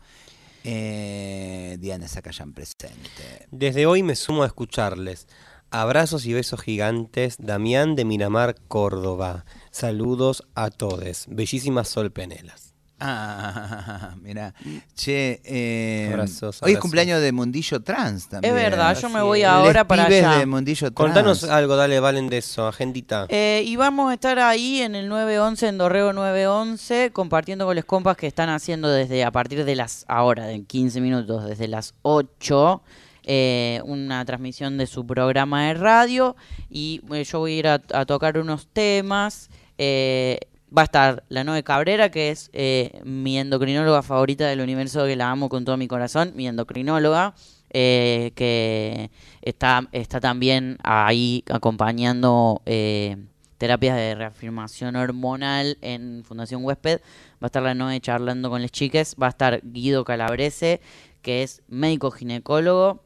[0.65, 3.47] Eh, Diana Zacayán presente.
[3.53, 5.29] Desde hoy me sumo a escucharles.
[5.71, 9.45] Abrazos y besos gigantes, Damián de Miramar, Córdoba.
[9.71, 11.27] Saludos a todos.
[11.29, 12.66] Bellísima Sol Penelas.
[12.99, 14.55] Ah, mira.
[14.95, 18.57] Che, eh, Abrazos, hoy es cumpleaños de Mundillo Trans también.
[18.57, 20.39] Es verdad, yo me voy ahora Les para allá.
[20.39, 20.95] de Mundillo Trans.
[20.95, 23.27] Contanos algo, dale, Valen, de eso, agendita.
[23.29, 27.85] Eh, y vamos a estar ahí en el 911, en Dorrego 911, compartiendo con los
[27.85, 31.95] compas que están haciendo desde a partir de las ahora, de 15 minutos, desde las
[32.03, 32.83] 8,
[33.25, 36.35] eh, una transmisión de su programa de radio.
[36.71, 39.51] Y eh, yo voy a ir a, a tocar unos temas.
[39.77, 40.39] Eh,
[40.77, 45.17] va a estar la Noe Cabrera, que es eh, mi endocrinóloga favorita del universo, que
[45.17, 47.35] la amo con todo mi corazón, mi endocrinóloga.
[47.71, 49.11] eh, que
[49.43, 53.17] está, está también ahí acompañando eh,
[53.59, 57.01] terapias de reafirmación hormonal en Fundación Huésped.
[57.35, 59.17] Va a estar la Noe charlando con las chicas.
[59.21, 60.81] Va a estar Guido Calabrese,
[61.23, 63.06] que es médico ginecólogo.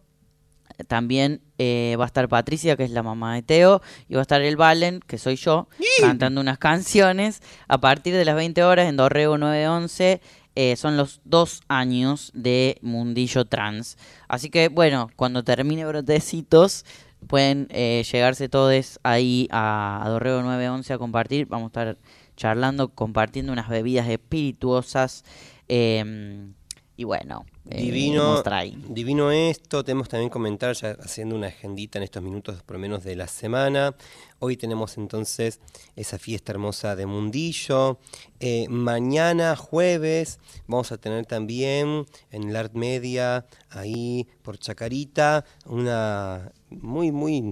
[0.85, 4.23] También eh, va a estar Patricia, que es la mamá de Teo, y va a
[4.23, 5.69] estar el Valen, que soy yo,
[6.01, 7.43] cantando unas canciones.
[7.69, 10.21] A partir de las 20 horas en Dorrego 911
[10.57, 13.97] eh, son los dos años de Mundillo Trans.
[14.29, 16.85] Así que, bueno, cuando termine Brotecitos,
[17.27, 21.47] pueden eh, llegarse todos ahí a, a Dorrego 911 a compartir.
[21.47, 21.99] Vamos a estar
[22.37, 25.25] charlando, compartiendo unas bebidas espirituosas.
[25.69, 26.49] eh,
[27.01, 28.43] y bueno, eh, Divino,
[28.91, 33.05] divino esto, tenemos también comentar, ya haciendo una agendita en estos minutos por lo menos
[33.05, 33.95] de la semana.
[34.39, 35.61] Hoy tenemos entonces
[35.97, 37.99] esa fiesta hermosa de Mundillo.
[38.39, 46.53] Eh, mañana, jueves, vamos a tener también en el Art Media, ahí por Chacarita, una
[46.71, 47.43] muy, muy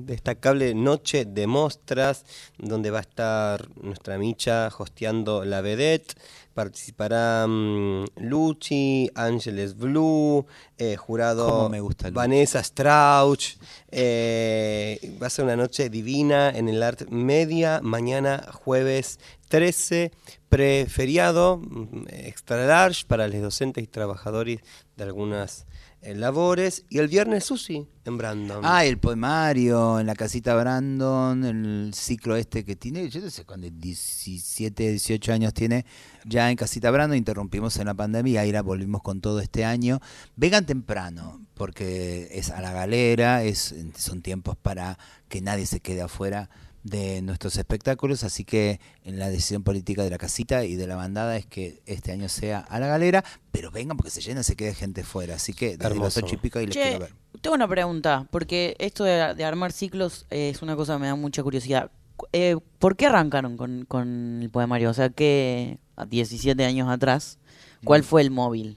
[0.00, 2.24] destacable noche de mostras,
[2.58, 6.14] donde va a estar nuestra Micha hosteando la vedette.
[6.60, 10.44] Participarán Luchi, Ángeles Blue,
[10.76, 12.10] eh, jurado me gusta.
[12.10, 13.56] Vanessa Strauch.
[13.90, 20.12] eh, va a ser una noche divina en el Art Media, mañana jueves 13,
[20.50, 24.60] preferiado, mm, extra large para los docentes y trabajadores
[24.98, 25.64] de algunas
[26.02, 26.84] eh, labores.
[26.88, 28.60] Y el viernes Susi en Brandon.
[28.64, 33.44] Ah, el poemario en la casita Brandon, el ciclo este que tiene, yo no sé
[33.44, 35.84] cuándo, 17, 18 años tiene,
[36.24, 40.00] ya en casita Brandon, interrumpimos en la pandemia, ahí la volvimos con todo este año.
[40.36, 44.98] Vengan temprano, porque es a la galera, es, son tiempos para
[45.28, 46.48] que nadie se quede afuera
[46.82, 50.96] de nuestros espectáculos, así que en la decisión política de la casita y de la
[50.96, 53.22] bandada es que este año sea a la galera,
[53.52, 56.20] pero vengan porque se llena, se quede gente fuera, así que desde los Hermoso.
[56.24, 57.12] ocho y pico ahí les Che, quiero ver.
[57.42, 61.14] tengo una pregunta, porque esto de, de armar ciclos es una cosa que me da
[61.16, 61.90] mucha curiosidad.
[62.16, 64.88] Cu- eh, ¿Por qué arrancaron con, con el poemario?
[64.90, 67.36] O sea, que a 17 años atrás,
[67.82, 67.86] Mm.
[67.86, 68.76] ¿cuál fue el móvil?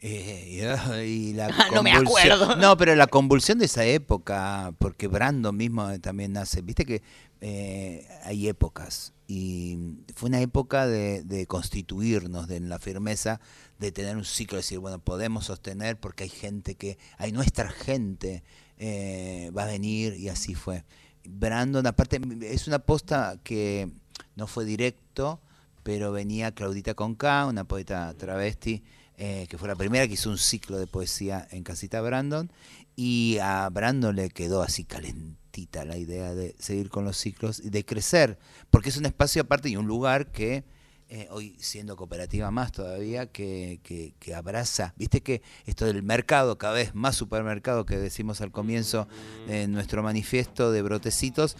[0.00, 2.56] Eh, y, y la No me acuerdo.
[2.56, 7.02] No, pero la convulsión de esa época, porque Brandon mismo también nace, viste que
[7.40, 9.78] eh, hay épocas y
[10.14, 13.40] fue una época de, de constituirnos, de en la firmeza,
[13.78, 17.68] de tener un ciclo, de decir, bueno, podemos sostener porque hay gente que, hay nuestra
[17.70, 18.42] gente
[18.78, 20.84] eh, va a venir y así fue.
[21.24, 23.90] Brandon, aparte, es una posta que
[24.34, 25.40] no fue directo,
[25.82, 28.82] pero venía Claudita Conca, una poeta travesti,
[29.18, 32.50] eh, que fue la primera que hizo un ciclo de poesía en Casita Brandon,
[32.94, 37.70] y a Brandon le quedó así calentita la idea de seguir con los ciclos y
[37.70, 38.38] de crecer,
[38.70, 40.64] porque es un espacio aparte y un lugar que
[41.10, 46.56] eh, hoy siendo cooperativa más todavía, que, que, que abraza, viste que esto del mercado,
[46.58, 49.08] cada vez más supermercado que decimos al comienzo
[49.48, 51.56] en nuestro manifiesto de brotecitos,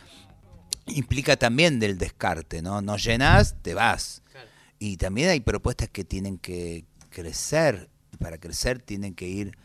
[0.87, 2.83] implica también del descarte, ¿no?
[2.83, 4.23] No llenás, te vas.
[4.79, 6.85] Y también hay propuestas que tienen que
[7.19, 7.89] crecer,
[8.19, 9.57] para crecer tienen que ir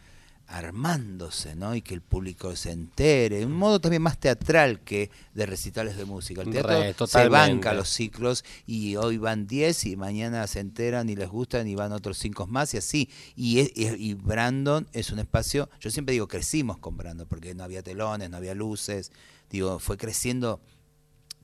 [0.48, 1.76] armándose, ¿no?
[1.76, 5.96] Y que el público se entere, de un modo también más teatral que de recitales
[5.96, 6.42] de música.
[6.42, 11.10] El teatro Re, se banca los ciclos y hoy van 10 y mañana se enteran
[11.10, 13.10] y les gustan y van otros 5 más y así.
[13.36, 17.64] Y, y, y Brandon es un espacio, yo siempre digo crecimos con Brandon porque no
[17.64, 19.12] había telones, no había luces,
[19.50, 20.60] digo, fue creciendo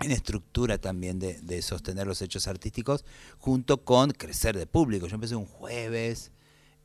[0.02, 3.04] en estructura también de, de sostener los hechos artísticos,
[3.38, 5.08] junto con crecer de público.
[5.08, 6.32] Yo empecé un jueves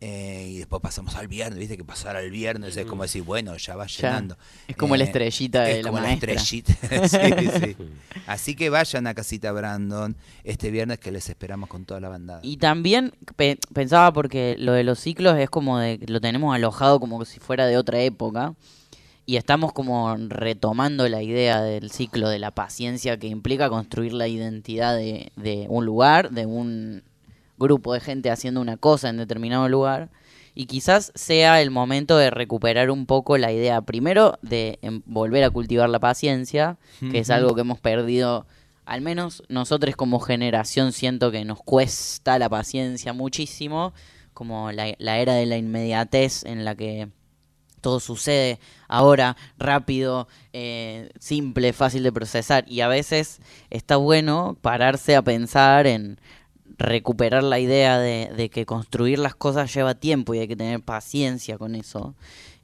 [0.00, 3.56] eh, y después pasamos al viernes, viste que pasar al viernes es como decir, bueno,
[3.56, 4.08] ya va Ya.
[4.10, 4.36] llenando.
[4.68, 6.32] Es como la Eh, estrellita de es la como maestra.
[6.32, 6.74] estrellita,
[7.08, 7.76] sí, sí.
[8.26, 12.40] Así que vayan a Casita Brandon este viernes que les esperamos con toda la bandada.
[12.42, 16.98] Y también pe- pensaba porque lo de los ciclos es como de lo tenemos alojado
[17.00, 18.54] como si fuera de otra época
[19.26, 24.28] y estamos como retomando la idea del ciclo de la paciencia que implica construir la
[24.28, 27.02] identidad de, de un lugar, de un
[27.58, 30.10] grupo de gente haciendo una cosa en determinado lugar.
[30.54, 35.42] Y quizás sea el momento de recuperar un poco la idea primero de em, volver
[35.42, 36.76] a cultivar la paciencia,
[37.10, 38.46] que es algo que hemos perdido
[38.84, 43.94] al menos nosotros como generación siento que nos cuesta la paciencia muchísimo,
[44.34, 47.08] como la, la era de la inmediatez en la que
[47.84, 48.58] todo sucede
[48.88, 52.64] ahora, rápido, eh, simple, fácil de procesar.
[52.66, 56.18] Y a veces está bueno pararse a pensar en
[56.78, 60.80] recuperar la idea de, de que construir las cosas lleva tiempo y hay que tener
[60.80, 62.14] paciencia con eso.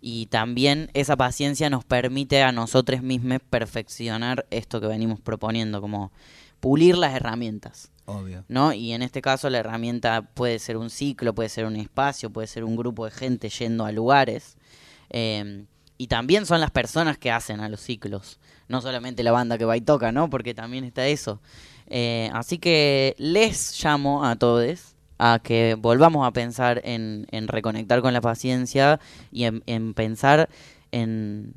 [0.00, 6.12] Y también esa paciencia nos permite a nosotros mismos perfeccionar esto que venimos proponiendo, como
[6.60, 7.90] pulir las herramientas.
[8.06, 8.44] Obvio.
[8.48, 8.72] ¿no?
[8.72, 12.48] Y en este caso la herramienta puede ser un ciclo, puede ser un espacio, puede
[12.48, 14.56] ser un grupo de gente yendo a lugares.
[15.10, 15.66] Eh,
[15.98, 19.66] y también son las personas que hacen a los ciclos, no solamente la banda que
[19.66, 20.30] va y toca, ¿no?
[20.30, 21.42] Porque también está eso.
[21.88, 28.00] Eh, así que les llamo a todos a que volvamos a pensar en, en reconectar
[28.00, 28.98] con la paciencia
[29.30, 30.48] y en, en pensar
[30.90, 31.52] en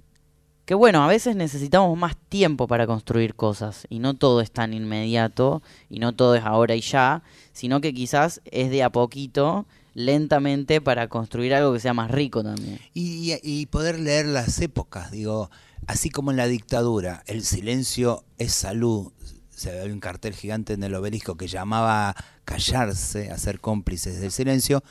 [0.66, 4.74] que bueno, a veces necesitamos más tiempo para construir cosas y no todo es tan
[4.74, 9.66] inmediato y no todo es ahora y ya, sino que quizás es de a poquito,
[9.94, 12.80] lentamente para construir algo que sea más rico también.
[12.94, 15.50] Y, poder leer las épocas, digo,
[15.88, 19.12] así como en la dictadura, el silencio es salud.
[19.50, 24.32] Se había un cartel gigante en el obelisco que llamaba callarse, a ser cómplices del
[24.32, 24.84] silencio.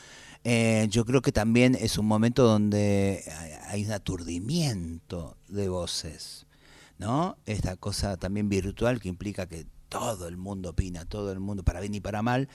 [0.44, 3.24] Eh, yo creo que también es un momento donde
[3.68, 6.46] hay un aturdimiento de voces,
[6.98, 7.36] ¿no?
[7.46, 11.80] Esta cosa también virtual que implica que todo el mundo opina, todo el mundo, para
[11.80, 12.48] bien y para mal.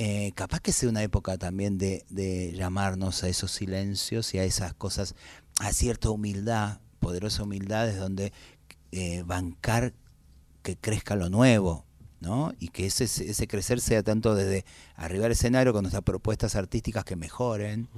[0.00, 4.44] Eh, capaz que sea una época también de, de llamarnos a esos silencios y a
[4.44, 5.16] esas cosas,
[5.58, 8.32] a cierta humildad, poderosa humildad, es donde
[8.92, 9.92] eh, bancar
[10.62, 11.84] que crezca lo nuevo,
[12.20, 12.52] ¿no?
[12.58, 17.04] Y que ese, ese crecer sea tanto desde arriba del escenario con nuestras propuestas artísticas
[17.04, 17.88] que mejoren,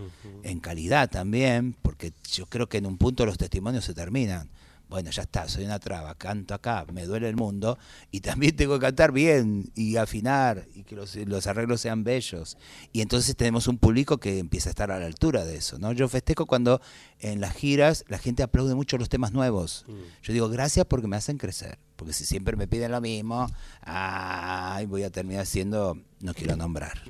[0.42, 4.50] en calidad también, porque yo creo que en un punto los testimonios se terminan.
[4.90, 7.78] Bueno, ya está, soy una traba, canto acá, me duele el mundo,
[8.10, 12.58] y también tengo que cantar bien y afinar y que los, los arreglos sean bellos.
[12.92, 15.92] Y entonces tenemos un público que empieza a estar a la altura de eso, ¿no?
[15.92, 16.80] Yo festejo cuando
[17.20, 19.86] en las giras la gente aplaude mucho los temas nuevos.
[20.24, 23.46] Yo digo, gracias porque me hacen crecer, porque si siempre me piden lo mismo,
[23.82, 27.00] ay, voy a terminar siendo, no quiero nombrar.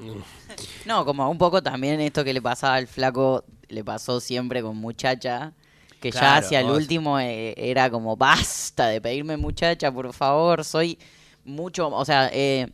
[0.84, 4.76] No, como un poco también esto que le pasaba al flaco, le pasó siempre con
[4.76, 5.54] muchacha,
[6.00, 10.64] que ya hacia el vos- último eh, era como, basta de pedirme muchacha, por favor,
[10.64, 10.98] soy
[11.44, 12.68] mucho, o sea, eh,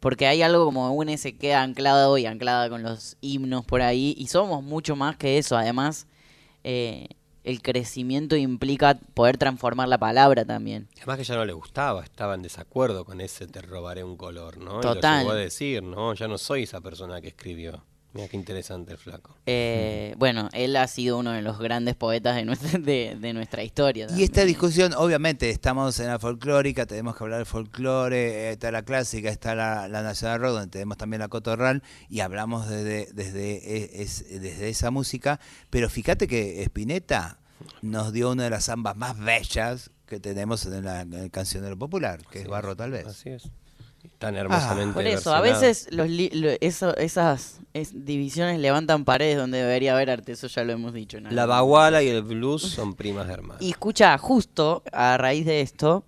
[0.00, 4.14] porque hay algo como un se queda anclado y anclada con los himnos por ahí,
[4.18, 6.06] y somos mucho más que eso, además,
[6.64, 7.08] eh,
[7.44, 10.88] el crecimiento implica poder transformar la palabra también.
[10.96, 14.58] Además que ya no le gustaba, estaba en desacuerdo con ese te robaré un color,
[14.58, 14.78] ¿no?
[14.78, 15.18] Y Total.
[15.18, 16.12] lo llegó a decir, ¿no?
[16.14, 17.84] Ya no soy esa persona que escribió.
[18.16, 19.36] Mira qué interesante el flaco.
[19.46, 23.62] Eh, Bueno, él ha sido uno de los grandes poetas de nuestra, de, de nuestra
[23.62, 24.06] historia.
[24.16, 28.70] Y esta discusión, obviamente, estamos en la folclórica, tenemos que hablar de folclore, eh, está
[28.70, 33.08] la clásica, está la, la Nacional Rock, donde tenemos también la Cotorral, y hablamos desde,
[33.12, 35.38] desde, e- es- desde esa música,
[35.70, 37.38] pero fíjate que Spinetta
[37.82, 41.76] nos dio una de las zambas más bellas que tenemos en, la, en el cancionero
[41.76, 43.06] popular, que es Barro tal vez.
[43.06, 43.50] Así es.
[44.18, 49.36] Tan hermosamente Por eso, a veces los li- lo- eso- esas es- divisiones levantan paredes
[49.36, 51.18] donde debería haber arte, eso ya lo hemos dicho.
[51.20, 53.60] La baguala y el blues son primas hermanas.
[53.62, 56.04] Y escucha, justo a raíz de esto,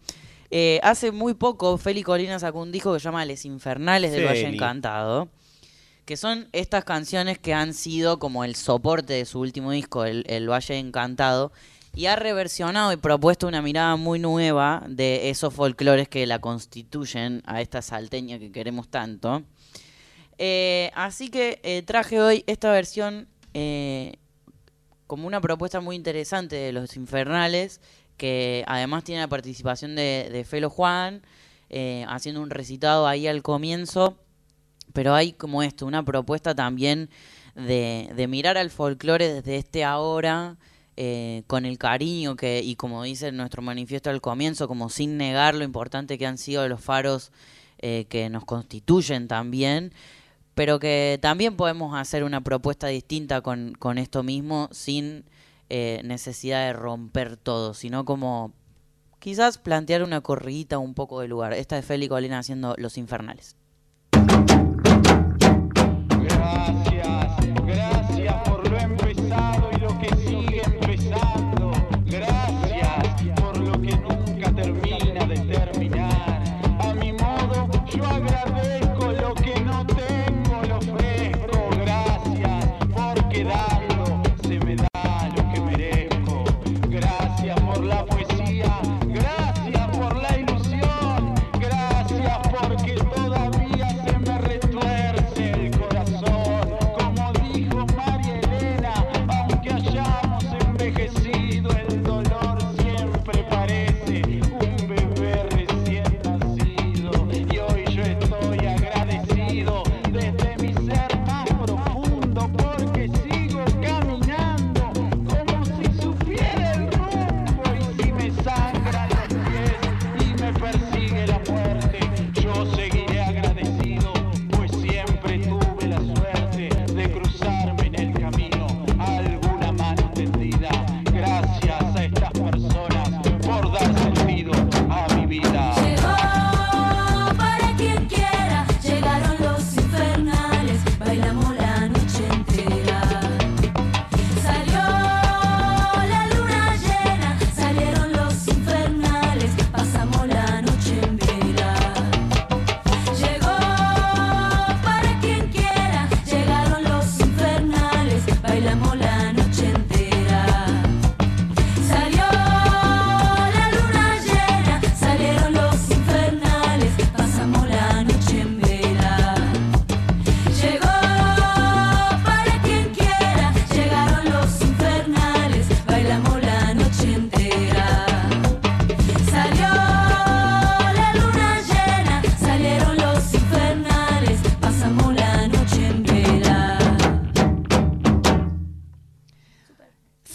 [0.51, 4.25] eh, hace muy poco Feli Colina sacó un disco que se llama Les Infernales del
[4.25, 4.49] Valle.
[4.49, 5.29] Encantado,
[6.07, 10.25] que son estas canciones que han sido como el soporte de su último disco, el,
[10.29, 11.53] el Valle Encantado,
[11.95, 17.43] y ha reversionado y propuesto una mirada muy nueva de esos folclores que la constituyen
[17.47, 19.43] a esta salteña que queremos tanto.
[20.39, 24.15] Eh, así que eh, traje hoy esta versión eh,
[25.09, 27.81] como una propuesta muy interesante de los infernales,
[28.17, 31.23] que además tiene la participación de, de Felo Juan,
[32.07, 34.17] haciendo un recitado ahí al comienzo,
[34.95, 37.11] pero hay como esto, una propuesta también
[37.55, 40.57] de mirar al folclore desde este ahora,
[41.01, 45.55] eh, con el cariño que, y como dice nuestro manifiesto al comienzo, como sin negar
[45.55, 47.31] lo importante que han sido los faros
[47.79, 49.93] eh, que nos constituyen también,
[50.57, 55.25] pero que también podemos hacer una propuesta distinta con, con esto mismo sin
[55.71, 58.53] eh, necesidad de romper todo, sino como
[59.21, 61.53] quizás plantear una corridita un poco de lugar.
[61.53, 63.55] Esta es Félix Colina haciendo Los Infernales.
[66.21, 66.98] Gracias,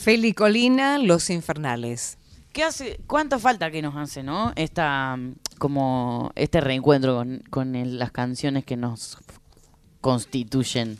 [0.04, 2.18] Feli Colina, Los Infernales.
[2.52, 3.00] ¿Qué hace?
[3.08, 4.52] ¿Cuánto falta que nos hace, no?
[4.56, 9.18] Esta, mm, como este reencuentro con, con el- las canciones que nos
[10.02, 10.98] constituyen.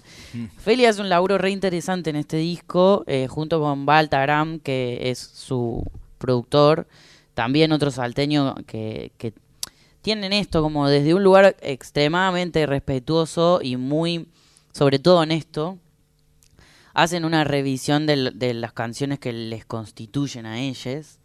[0.58, 5.20] Feli hace un laburo re interesante en este disco, eh, junto con Baltagram, que es
[5.20, 5.84] su
[6.18, 6.88] productor.
[7.34, 9.34] También otro salteño que, que
[10.02, 14.28] tienen esto como desde un lugar extremadamente respetuoso y muy,
[14.72, 15.78] sobre todo honesto,
[16.94, 21.20] hacen una revisión de, las canciones que les constituyen a ellos,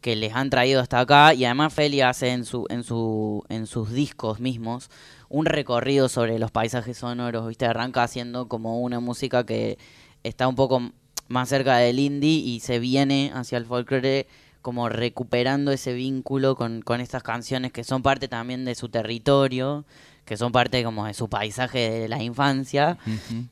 [0.00, 3.66] que les han traído hasta acá, y además Feli hace en, su, en, su, en
[3.66, 4.90] sus discos mismos
[5.28, 7.66] un recorrido sobre los paisajes sonoros, ¿viste?
[7.66, 9.78] Arranca haciendo como una música que
[10.22, 10.92] está un poco
[11.26, 14.26] más cerca del indie y se viene hacia el folclore
[14.62, 19.84] como recuperando ese vínculo con, con estas canciones que son parte también de su territorio,
[20.28, 22.98] que son parte como de su paisaje de la infancia.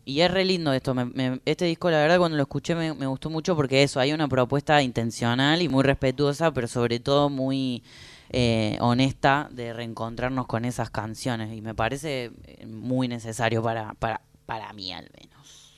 [0.04, 0.94] Y es re lindo esto.
[0.94, 3.98] me- me- este disco, la verdad, cuando lo escuché me, me gustó mucho porque eso,
[3.98, 7.82] hay una propuesta intencional y muy respetuosa, pero sobre todo muy
[8.30, 11.56] eh, honesta de reencontrarnos con esas canciones.
[11.56, 15.74] Y me parece eh, muy necesario para, para, para mí al menos.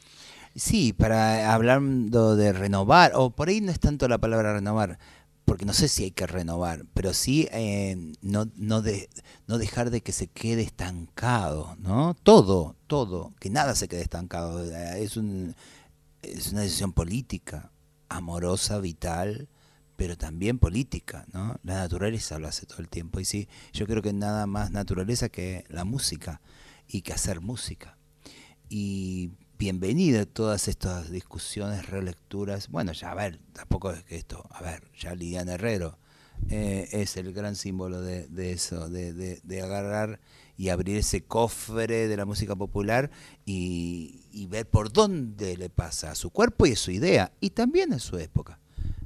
[0.56, 4.98] Sí, para hablando de renovar, o por ahí no es tanto la palabra renovar,
[5.48, 9.08] porque no sé si hay que renovar, pero sí eh, no, no, de,
[9.46, 12.14] no dejar de que se quede estancado, ¿no?
[12.22, 14.62] Todo, todo, que nada se quede estancado.
[14.62, 15.56] eh, Es, un,
[16.20, 17.72] es una decisión política,
[18.10, 19.48] amorosa, vital,
[19.96, 21.58] pero también política, ¿no?
[21.62, 23.18] La naturaleza lo hace todo el tiempo.
[23.18, 26.42] Y sí, yo creo que nada más naturaleza que la música
[26.86, 27.96] y que hacer música
[28.68, 32.68] y bienvenida todas estas discusiones, relecturas.
[32.68, 35.98] Bueno, ya a ver, tampoco es que esto, a ver, ya Liliana Herrero
[36.48, 40.20] eh, es el gran símbolo de, de eso, de, de- de agarrar
[40.56, 43.10] y abrir ese cofre de la música popular
[43.44, 47.50] y, y ver por dónde le pasa a su cuerpo y a su idea, y
[47.50, 48.58] también a su época,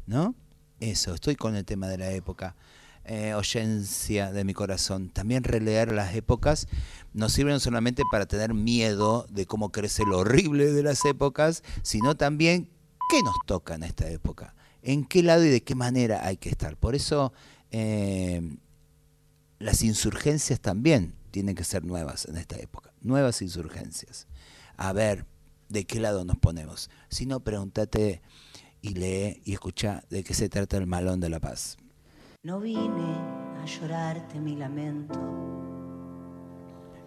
[0.06, 0.34] ¿no?
[0.80, 2.56] Eso, estoy con el tema de la época.
[3.04, 5.08] Eh, oyencia de mi corazón.
[5.08, 6.68] También releer las épocas
[7.12, 11.64] nos sirve no solamente para tener miedo de cómo crece lo horrible de las épocas,
[11.82, 12.70] sino también
[13.10, 16.48] qué nos toca en esta época, en qué lado y de qué manera hay que
[16.48, 16.76] estar.
[16.76, 17.32] Por eso
[17.72, 18.56] eh,
[19.58, 24.28] las insurgencias también tienen que ser nuevas en esta época, nuevas insurgencias.
[24.76, 25.26] A ver
[25.68, 26.88] de qué lado nos ponemos.
[27.08, 28.22] Si no, pregúntate
[28.80, 31.78] y lee y escucha de qué se trata el malón de la paz.
[32.44, 33.14] No vine
[33.62, 35.14] a llorarte mi lamento.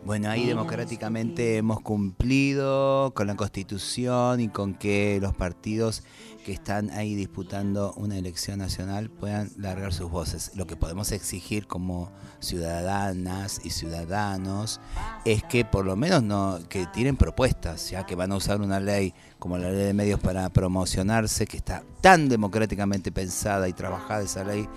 [0.06, 6.04] Bueno, ahí democráticamente hemos cumplido con la constitución y con que los partidos
[6.46, 10.52] que están ahí disputando una elección nacional puedan largar sus voces.
[10.56, 14.80] Lo que podemos exigir como ciudadanas y ciudadanos
[15.26, 18.80] es que por lo menos no que tienen propuestas, ya que van a usar una
[18.80, 24.22] ley como la ley de medios para promocionarse, que está tan democráticamente pensada y trabajada
[24.22, 24.70] esa ley,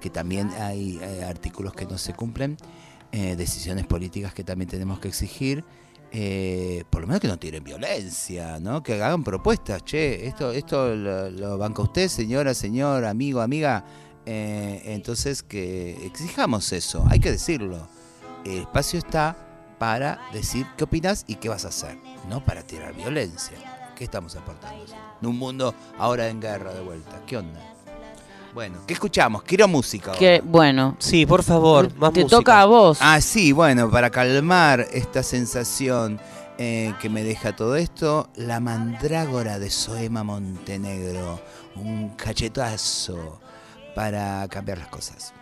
[0.00, 2.56] que también hay eh, artículos que no se cumplen,
[3.12, 5.64] eh, decisiones políticas que también tenemos que exigir
[6.12, 8.82] eh, por lo menos que no tienen violencia, ¿no?
[8.82, 13.84] Que hagan propuestas, che, esto, esto lo, lo banca usted, señora, señor, amigo, amiga.
[14.24, 17.88] Entonces que exijamos eso, hay que decirlo.
[18.44, 19.36] El espacio está
[19.78, 23.56] para decir qué opinas y qué vas a hacer, no para tirar violencia.
[23.94, 24.84] ¿Qué estamos aportando?
[25.20, 27.22] En un mundo ahora en guerra de vuelta.
[27.26, 27.75] ¿Qué onda?
[28.56, 29.42] Bueno, ¿qué escuchamos?
[29.42, 30.06] Quiero música.
[30.12, 30.18] ahora.
[30.18, 32.38] Que, bueno, Sí, por favor, más te música.
[32.38, 32.96] toca a vos.
[33.02, 36.18] Ah, sí, bueno, para calmar esta sensación
[36.56, 41.38] eh, que me deja todo esto, la mandrágora de Soema Montenegro,
[41.74, 43.42] un cachetazo
[43.94, 45.34] para cambiar las cosas.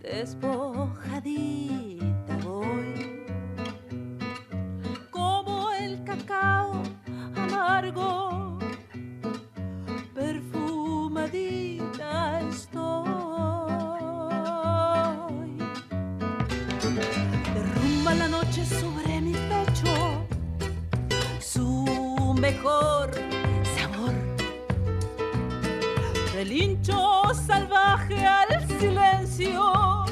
[0.00, 3.26] Despojadita voy,
[5.10, 6.80] como el cacao
[7.34, 8.58] amargo,
[10.14, 13.10] perfumadita estoy.
[17.54, 20.24] Derrumba la noche sobre mi pecho,
[21.40, 23.03] su mejor
[26.44, 30.03] relincho salvaje al silencio,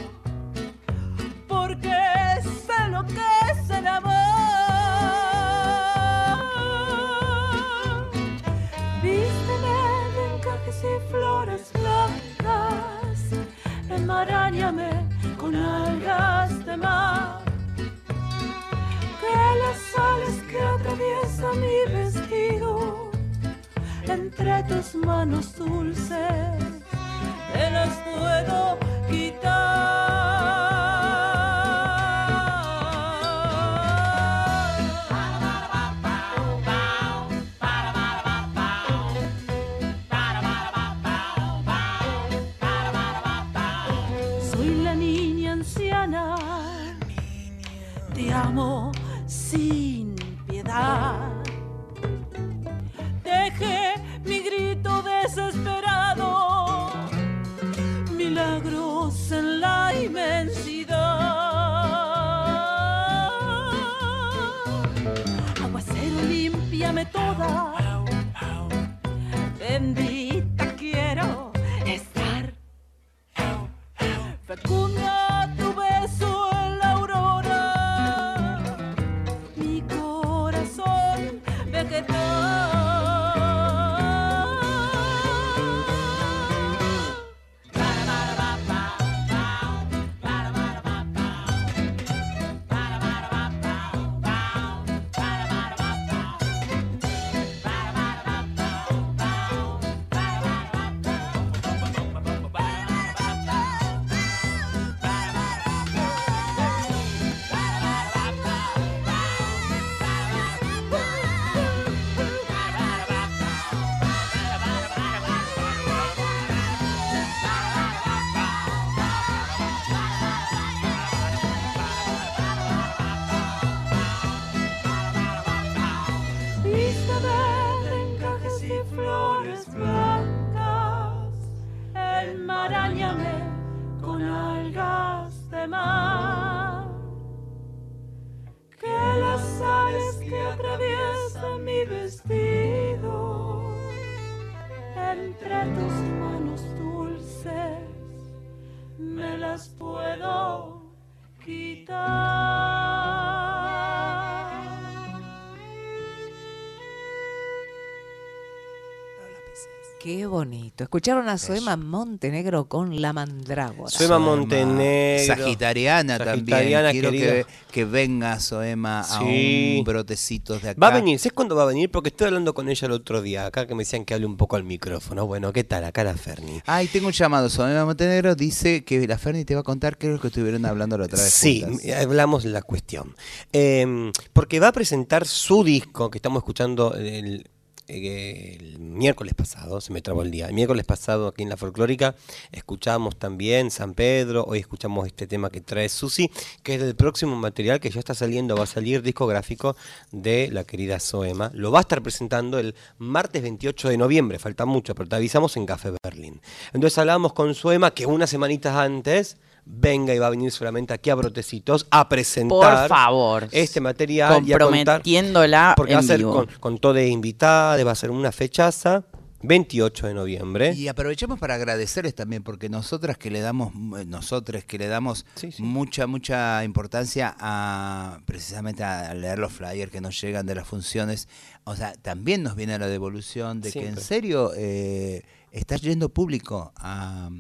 [160.14, 160.84] Qué bonito.
[160.84, 163.90] Escucharon a Soema Montenegro con La Mandrágora.
[163.90, 165.24] Soema Montenegro.
[165.26, 167.10] Sagitariana, Sagitariana, también.
[167.10, 169.76] Quiero que, que venga Soema a Sí.
[169.78, 170.78] un brotecitos de acá.
[170.78, 171.90] Va a venir, ¿sabes cuándo va a venir?
[171.90, 174.36] Porque estoy hablando con ella el otro día, acá que me decían que hable un
[174.36, 175.26] poco al micrófono.
[175.26, 175.82] Bueno, ¿qué tal?
[175.84, 176.60] Acá la Ferni.
[176.66, 177.48] Ay, tengo un llamado.
[177.48, 180.66] Soema Montenegro dice que la Ferni te va a contar qué es lo que estuvieron
[180.66, 181.32] hablando la otra vez.
[181.32, 181.90] Sí, juntas.
[182.02, 183.14] hablamos de la cuestión.
[183.54, 187.48] Eh, porque va a presentar su disco que estamos escuchando el,
[187.88, 190.46] el miércoles pasado, se me trabó el día.
[190.46, 192.14] El miércoles pasado aquí en la folclórica
[192.50, 196.30] escuchamos también San Pedro, hoy escuchamos este tema que trae Susi,
[196.62, 199.76] que es del próximo material que ya está saliendo, va a salir discográfico
[200.10, 201.50] de la querida Soema.
[201.54, 205.56] Lo va a estar presentando el martes 28 de noviembre, falta mucho, pero te avisamos
[205.56, 206.40] en Café Berlín.
[206.72, 211.10] Entonces hablábamos con Soema que unas semanitas antes venga y va a venir solamente aquí
[211.10, 213.48] a Brotecitos a presentar Por favor.
[213.52, 216.32] este material y a contar Comprometiéndola porque en va a ser vivo.
[216.32, 219.04] con, con todo de invitada, va a ser una fechaza
[219.42, 220.72] 28 de noviembre.
[220.72, 225.26] Y aprovechemos para agradecerles también, porque nosotras que le damos, eh, nosotros que le damos
[225.58, 231.28] mucha, mucha importancia a precisamente a leer los flyers que nos llegan de las funciones,
[231.64, 236.72] o sea, también nos viene la devolución de que en serio eh, está yendo público
[236.76, 237.30] a,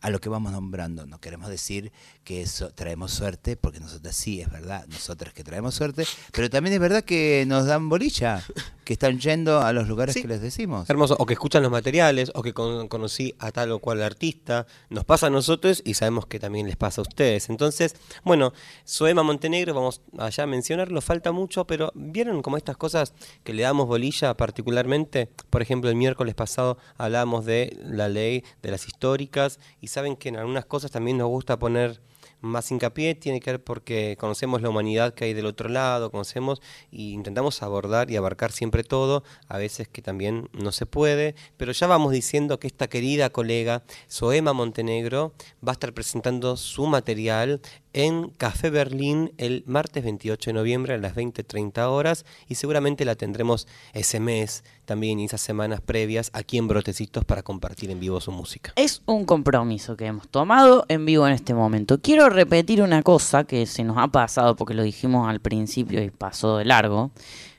[0.00, 1.06] a lo que vamos nombrando.
[1.06, 1.92] No queremos decir
[2.28, 6.74] que eso, traemos suerte, porque nosotras sí, es verdad, nosotras que traemos suerte, pero también
[6.74, 8.44] es verdad que nos dan bolilla,
[8.84, 10.20] que están yendo a los lugares Sí.
[10.20, 10.90] que les decimos.
[10.90, 14.66] Hermoso, o que escuchan los materiales, o que con- conocí a tal o cual artista.
[14.90, 17.48] Nos pasa a nosotros y sabemos que también les pasa a ustedes.
[17.48, 18.52] Entonces, bueno,
[18.84, 23.62] Soema Montenegro, vamos allá a mencionarlo, falta mucho, pero ¿vieron como estas cosas que le
[23.62, 25.30] damos bolilla particularmente?
[25.48, 30.28] Por ejemplo, el miércoles pasado hablábamos de la ley de las históricas y saben que
[30.28, 32.02] en algunas cosas también nos gusta poner
[32.40, 36.60] más hincapié tiene que ver porque conocemos la humanidad que hay del otro lado, conocemos
[36.90, 41.72] y intentamos abordar y abarcar siempre todo, a veces que también no se puede, pero
[41.72, 45.32] ya vamos diciendo que esta querida colega Soema Montenegro
[45.66, 47.60] va a estar presentando su material
[47.98, 53.16] en Café Berlín el martes 28 de noviembre a las 20.30 horas y seguramente la
[53.16, 58.20] tendremos ese mes también y esas semanas previas aquí en Brotecitos para compartir en vivo
[58.20, 58.72] su música.
[58.76, 62.00] Es un compromiso que hemos tomado en vivo en este momento.
[62.00, 66.10] Quiero repetir una cosa que se nos ha pasado porque lo dijimos al principio y
[66.10, 67.10] pasó de largo,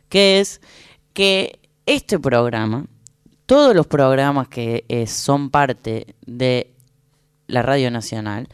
[0.08, 0.62] que es
[1.12, 2.86] que este programa,
[3.46, 6.72] todos los programas que eh, son parte de
[7.48, 8.48] la Radio Nacional,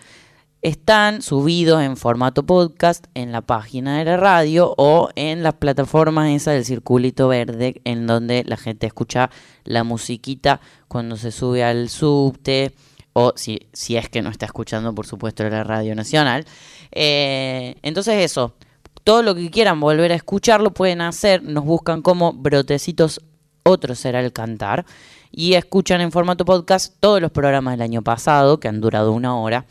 [0.66, 6.30] están subidos en formato podcast en la página de la radio o en las plataformas
[6.32, 9.30] esas del circulito verde en donde la gente escucha
[9.64, 12.74] la musiquita cuando se sube al subte
[13.14, 16.46] o si, si es que no está escuchando por supuesto la radio nacional.
[16.92, 18.56] Eh, entonces eso,
[19.04, 23.22] todo lo que quieran volver a escuchar lo pueden hacer, nos buscan como brotecitos,
[23.62, 24.84] otro será el cantar
[25.32, 29.38] y escuchan en formato podcast todos los programas del año pasado que han durado una
[29.38, 29.68] hora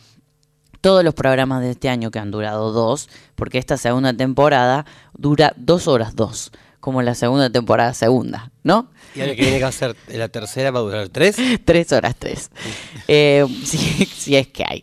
[0.85, 4.85] todos los programas de este año que han durado dos, porque esta segunda temporada
[5.17, 8.91] dura dos horas dos, como la segunda temporada segunda, ¿no?
[9.15, 11.37] Y el que viene que hacer la tercera va a durar tres.
[11.65, 12.51] tres horas tres.
[13.09, 14.83] Eh, si, si es que hay.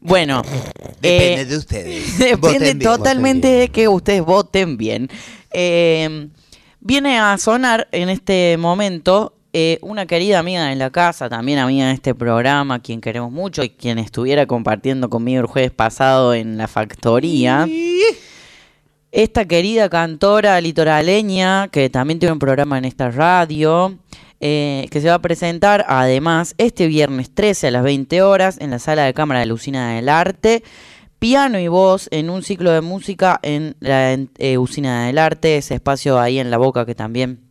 [0.00, 0.42] Bueno,
[1.00, 2.18] Depende eh, de ustedes.
[2.18, 2.78] Depende bien.
[2.80, 5.08] totalmente de que ustedes voten bien.
[5.52, 6.28] Eh,
[6.80, 11.86] viene a sonar en este momento eh, una querida amiga de la casa, también amiga
[11.86, 16.58] de este programa, quien queremos mucho y quien estuviera compartiendo conmigo el jueves pasado en
[16.58, 17.66] la factoría.
[19.10, 23.96] Esta querida cantora litoraleña, que también tiene un programa en esta radio,
[24.40, 28.70] eh, que se va a presentar además este viernes 13 a las 20 horas en
[28.70, 30.64] la sala de cámara de Lucina del Arte.
[31.18, 35.76] Piano y voz en un ciclo de música en la eh, Usina del Arte, ese
[35.76, 37.45] espacio ahí en la boca que también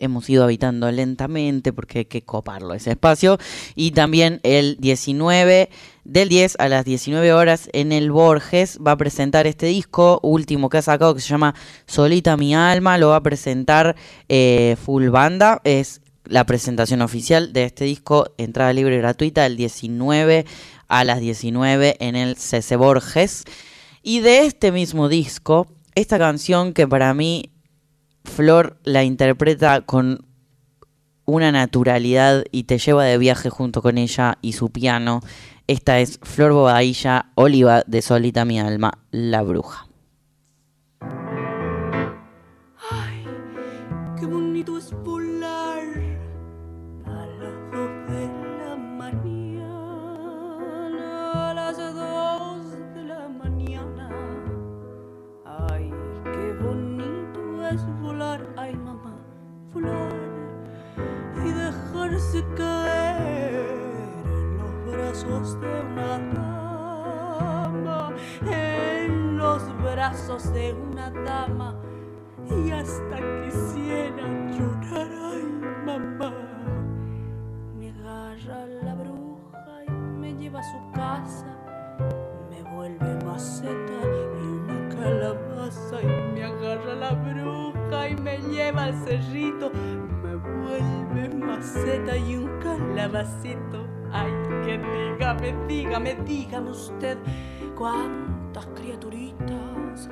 [0.00, 3.38] hemos ido habitando lentamente porque hay que coparlo ese espacio.
[3.74, 5.70] Y también el 19,
[6.04, 10.68] del 10 a las 19 horas en el Borges va a presentar este disco último
[10.68, 11.54] que ha sacado que se llama
[11.86, 13.96] Solita mi alma, lo va a presentar
[14.28, 19.56] eh, Full Banda, es la presentación oficial de este disco, entrada libre y gratuita el
[19.56, 20.44] 19
[20.88, 23.44] a las 19 en el CC Borges.
[24.02, 27.50] Y de este mismo disco, esta canción que para mí
[28.26, 30.26] Flor la interpreta con
[31.24, 35.20] una naturalidad y te lleva de viaje junto con ella y su piano.
[35.66, 39.86] Esta es Flor Bobadilla, Oliva de Solita mi alma, La Bruja.
[44.18, 44.92] Qué bonito es
[62.56, 63.66] caer
[64.26, 66.18] en los brazos de una
[67.62, 68.12] dama,
[68.50, 71.76] en los brazos de una dama,
[72.50, 75.44] y hasta quisiera llorar, ay
[75.84, 76.32] mamá.
[77.78, 81.46] Me agarra la bruja y me lleva a su casa,
[82.50, 88.94] me vuelve maceta y una calabaza, y me agarra la bruja y me lleva al
[89.04, 89.70] cerrito
[90.36, 93.86] vuelve maceta y un calabacito.
[94.12, 94.30] Ay,
[94.64, 97.18] que dígame, dígame, dígame usted
[97.74, 100.08] cuántas criaturitas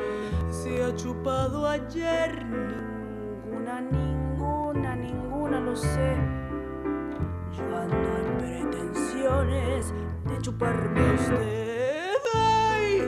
[0.51, 2.45] se ha chupado ayer.
[2.45, 6.17] Ninguna, ninguna, ninguna lo sé.
[7.57, 9.95] Yo ando en pretensiones
[10.25, 12.15] de chuparme a usted.
[12.35, 13.03] Ay,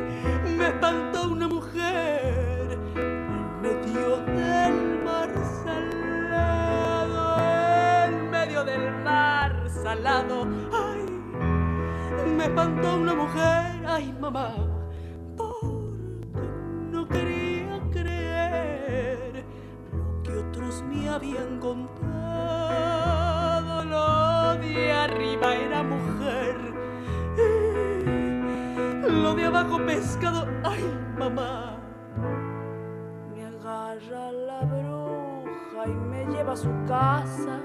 [0.56, 2.45] me espantó una mujer
[8.64, 10.46] del mar salado.
[10.72, 11.04] Ay,
[12.36, 14.54] me espantó una mujer, ay mamá,
[15.36, 16.40] porque
[16.90, 19.44] no quería creer
[19.92, 22.06] lo que otros me habían contado.
[23.84, 26.56] Lo de arriba era mujer,
[29.08, 30.82] lo de abajo pescado, ay
[31.18, 31.76] mamá.
[33.34, 37.60] Me agarra la bruja y me lleva a su casa,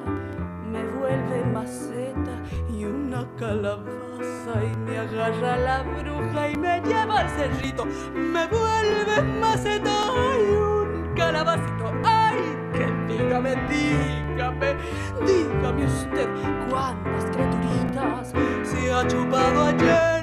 [0.71, 2.31] me vuelve maceta
[2.69, 9.21] y una calabaza y me agarra la bruja y me lleva al cerrito, me vuelve
[9.39, 9.91] maceta
[10.39, 12.37] y un calabacito, ay,
[12.73, 14.75] que dígame, dígame,
[15.25, 16.27] dígame usted
[16.69, 20.20] cuántas criaturitas se ha chupado ayer.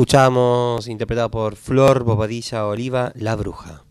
[0.00, 3.84] Escuchamos, interpretado por Flor Bobadilla Oliva, La Bruja.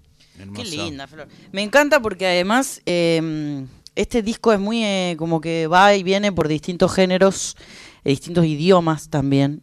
[0.55, 1.27] Qué linda, Flor.
[1.51, 3.63] Me encanta porque además eh,
[3.93, 7.55] este disco es muy eh, como que va y viene por distintos géneros,
[8.03, 9.61] e distintos idiomas también.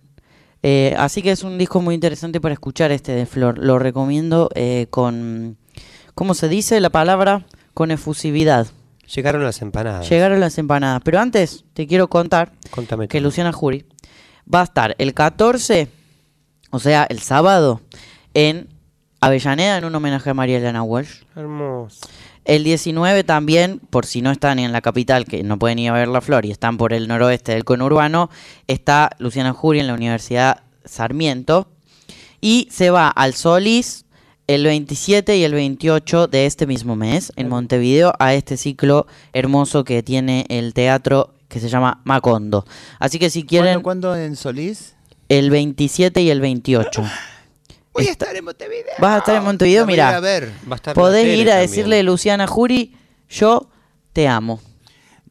[0.62, 3.58] Eh, así que es un disco muy interesante para escuchar este de Flor.
[3.58, 5.56] Lo recomiendo eh, con,
[6.14, 7.44] ¿cómo se dice la palabra?
[7.74, 8.68] Con efusividad.
[9.12, 10.08] Llegaron las empanadas.
[10.08, 11.02] Llegaron las empanadas.
[11.04, 13.24] Pero antes te quiero contar Contame que tú.
[13.24, 13.84] Luciana Jury
[14.48, 15.88] va a estar el 14,
[16.76, 17.80] o sea, el sábado,
[18.34, 18.68] en
[19.22, 21.22] Avellaneda en un homenaje a María Elena Walsh.
[21.34, 22.06] Hermoso.
[22.44, 25.94] El 19 también, por si no están en la capital, que no pueden ir a
[25.94, 28.28] ver la flor y están por el noroeste del conurbano,
[28.66, 31.66] está Luciana Jury en la Universidad Sarmiento.
[32.42, 34.04] Y se va al Solís
[34.46, 39.82] el 27 y el 28 de este mismo mes en Montevideo a este ciclo hermoso
[39.82, 42.66] que tiene el teatro que se llama Macondo.
[42.98, 44.95] Así que si quieren, ¿Cuándo, cuándo en Solís?
[45.28, 47.04] El 27 y el 28.
[47.92, 48.92] Voy a estar en Montevideo.
[48.98, 50.16] Vas a estar en Montevideo, La voy a ir mira.
[50.16, 50.52] a ver.
[50.70, 51.70] Va a estar Podés ir a también.
[51.70, 52.94] decirle a Luciana Jury,
[53.30, 53.70] yo
[54.12, 54.60] te amo.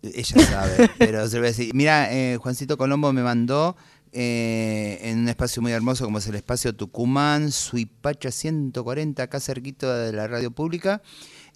[0.02, 1.74] Ella sabe, pero se lo voy a decir.
[1.74, 3.76] Mira, eh, Juancito Colombo me mandó
[4.12, 9.92] eh, en un espacio muy hermoso como es el espacio Tucumán, Suipacha 140, acá cerquito
[9.94, 11.02] de la radio pública.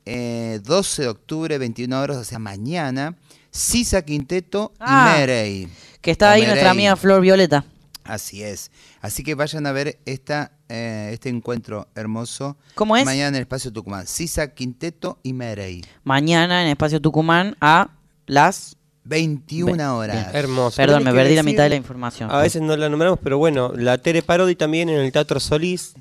[0.05, 3.15] Eh, 12 de octubre, 21 horas, o sea, mañana.
[3.51, 5.67] Sisa Quinteto Ah, y Merey.
[6.01, 7.65] Que está ahí nuestra amiga Flor Violeta.
[8.09, 8.71] Así es.
[9.01, 12.57] Así que vayan a ver esta, eh, este encuentro hermoso.
[12.75, 13.05] ¿Cómo es?
[13.05, 14.07] Mañana en el espacio Tucumán.
[14.07, 15.83] Sisa Quinteto y Merey.
[16.03, 17.91] Mañana en Espacio Tucumán a
[18.25, 20.33] las 21 horas.
[20.33, 20.77] Hermoso.
[20.77, 22.31] Perdón, me perdí la mitad de la información.
[22.31, 25.93] A veces no la nombramos, pero bueno, la Tere Parodi también en el Teatro Solís,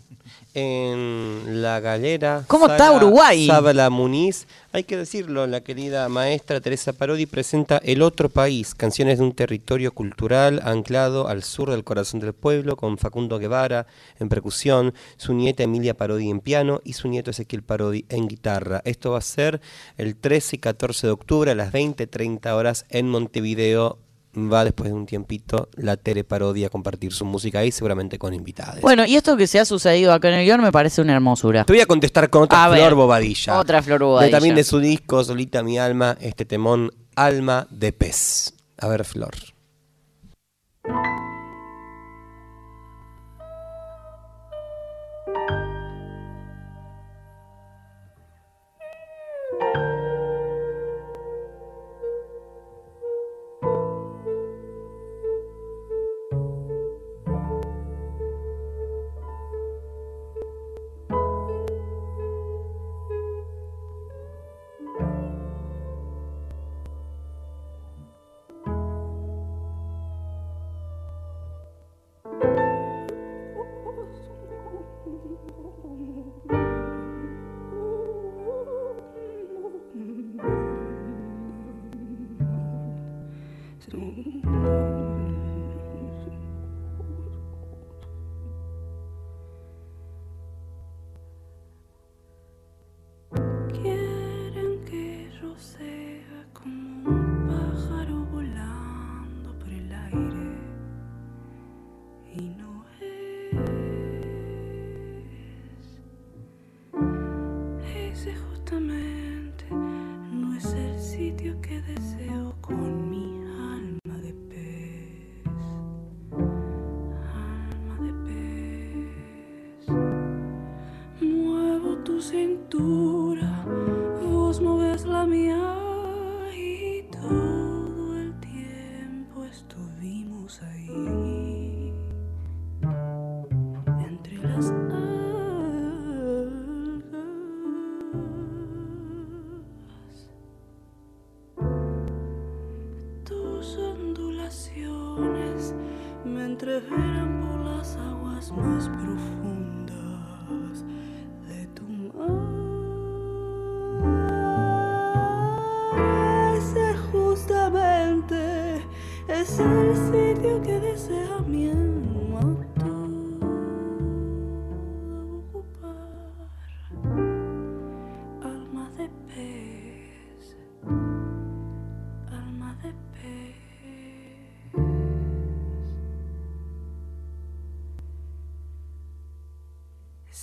[0.58, 2.44] en La Galera.
[2.46, 3.46] ¿Cómo está Uruguay?
[3.46, 4.46] Sábala Muniz.
[4.72, 9.32] Hay que decirlo, la querida maestra Teresa Parodi presenta El Otro País, canciones de un
[9.32, 13.86] territorio cultural anclado al sur del corazón del pueblo, con Facundo Guevara
[14.18, 18.82] en percusión, su nieta Emilia Parodi en piano y su nieto Ezequiel Parodi en guitarra.
[18.84, 19.60] Esto va a ser
[19.96, 23.98] el 13 y 14 de octubre a las 20-30 horas en Montevideo.
[24.36, 28.34] Va después de un tiempito la Tere Parodi a compartir su música ahí, seguramente con
[28.34, 28.80] invitados.
[28.82, 31.64] Bueno, y esto que se ha sucedido acá en el guion me parece una hermosura.
[31.64, 33.58] Te voy a contestar con otra A Flor ver, Bobadilla.
[33.58, 34.36] otra Flor De- Bobadilla.
[34.36, 38.52] también de su disco Solita mi alma, este temón Alma de pez.
[38.78, 39.34] A ver, Flor.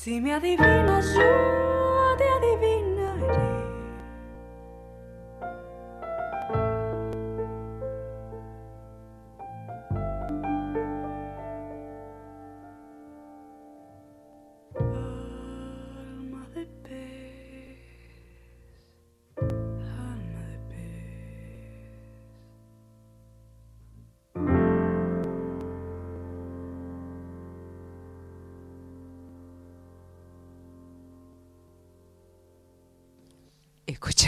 [0.06, 1.55] Si me adivinas, yo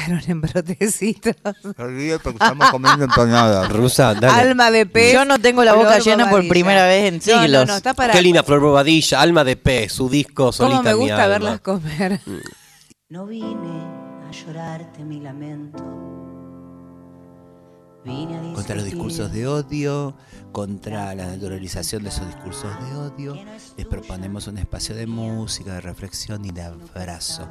[0.07, 1.35] Escucharon en brotecitos.
[1.75, 3.69] porque estamos comiendo empanadas.
[3.71, 4.27] Rusa, dale.
[4.49, 5.13] Alma de pez.
[5.13, 6.49] Yo no tengo la boca Flor llena por Bobadilla.
[6.49, 7.65] primera vez en No, siglos.
[7.67, 8.13] No, no, está para.
[8.13, 11.27] Qué linda Flor Bobadilla, Alma de Pez, su disco solita Cómo me mi gusta alma.
[11.27, 12.21] verlas comer.
[13.09, 13.83] No vine
[14.27, 15.83] a llorarte mi lamento.
[18.55, 20.15] Contra los discursos de odio,
[20.51, 23.35] contra la naturalización de esos discursos de odio.
[23.75, 27.47] Les proponemos un espacio de música, de reflexión y de abrazo.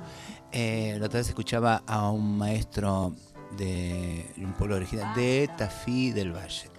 [0.53, 3.15] Eh, la otra vez escuchaba a un maestro
[3.57, 6.71] de un pueblo original de Tafí del Valle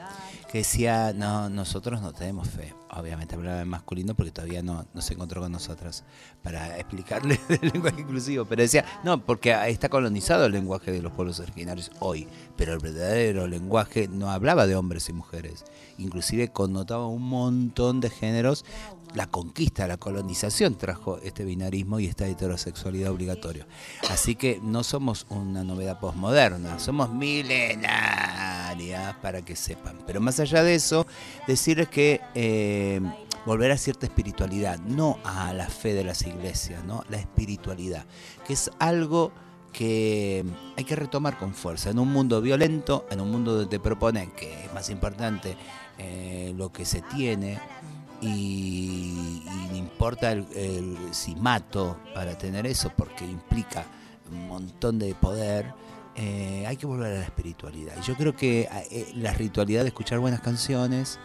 [0.58, 2.74] decía, no, nosotros no tenemos fe.
[2.90, 6.04] Obviamente hablaba en masculino porque todavía no, no se encontró con nosotras
[6.42, 8.46] para explicarle el lenguaje inclusivo.
[8.46, 12.28] Pero decía, no, porque está colonizado el lenguaje de los pueblos originarios hoy.
[12.56, 15.66] Pero el verdadero lenguaje no hablaba de hombres y mujeres.
[15.98, 18.66] Inclusive connotaba un montón de géneros.
[19.14, 23.66] La conquista, la colonización trajo este binarismo y esta heterosexualidad obligatoria.
[24.10, 27.10] Así que no somos una novedad posmoderna, somos
[29.22, 29.98] para que sepan.
[30.06, 31.06] Pero más allá de eso,
[31.48, 33.02] decirles que eh,
[33.46, 37.04] volver a cierta espiritualidad, no a la fe de las iglesias, ¿no?
[37.10, 38.06] la espiritualidad,
[38.46, 39.32] que es algo
[39.74, 40.44] que
[40.76, 41.90] hay que retomar con fuerza.
[41.90, 45.56] En un mundo violento, en un mundo donde te proponen que es más importante
[46.00, 47.60] eh, lo que se tiene
[48.22, 53.86] y, y no importa el- si mato para tener eso, porque implica
[54.32, 55.74] un montón de poder,
[56.20, 57.94] eh, hay que volver a la espiritualidad.
[58.02, 61.20] Y yo creo que eh, la ritualidad de escuchar buenas canciones,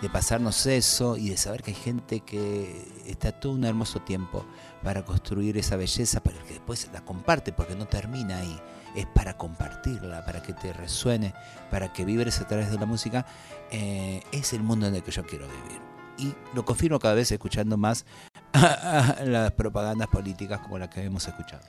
[0.00, 4.46] de pasarnos eso y de saber que hay gente que está todo un hermoso tiempo
[4.84, 8.60] para construir esa belleza, para que después la comparte, porque no termina ahí,
[8.94, 11.34] es para compartirla, para que te resuene,
[11.68, 13.26] para que vibres a través de la música,
[13.72, 15.80] eh, es el mundo en el que yo quiero vivir.
[16.18, 18.06] Y lo confirmo cada vez escuchando más
[19.24, 21.62] las propagandas políticas como la que hemos escuchado.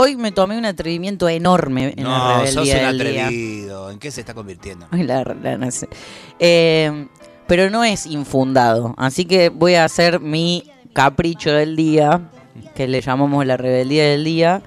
[0.00, 3.24] Hoy me tomé un atrevimiento enorme en la no, rebeldía sos un del día.
[3.26, 3.90] atrevido.
[3.90, 4.86] ¿En qué se está convirtiendo?
[4.90, 5.88] Ay, la- la- no sé.
[6.38, 7.06] Eh,
[7.46, 8.94] pero no es infundado.
[8.96, 12.30] Así que voy a hacer mi capricho del día,
[12.74, 14.62] que le llamamos la rebeldía del día,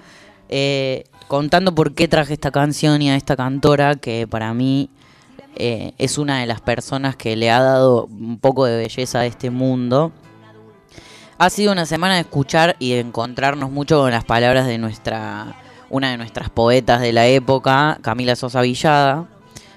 [0.49, 4.89] eh, contando por qué traje esta canción y a esta cantora, que para mí
[5.55, 9.25] eh, es una de las personas que le ha dado un poco de belleza a
[9.25, 10.11] este mundo.
[11.41, 15.59] Ha sido una semana de escuchar y encontrarnos mucho con las palabras de nuestra
[15.89, 19.27] una de nuestras poetas de la época, Camila Sosa Villada,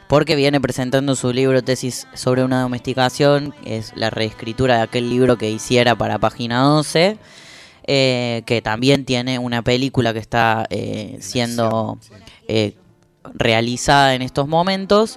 [0.06, 5.38] porque viene presentando su libro tesis sobre una domesticación, es la reescritura de aquel libro
[5.38, 7.16] que hiciera para página 12,
[7.86, 11.98] eh, que también tiene una película que está eh, siendo
[12.46, 12.76] eh,
[13.32, 15.16] realizada en estos momentos,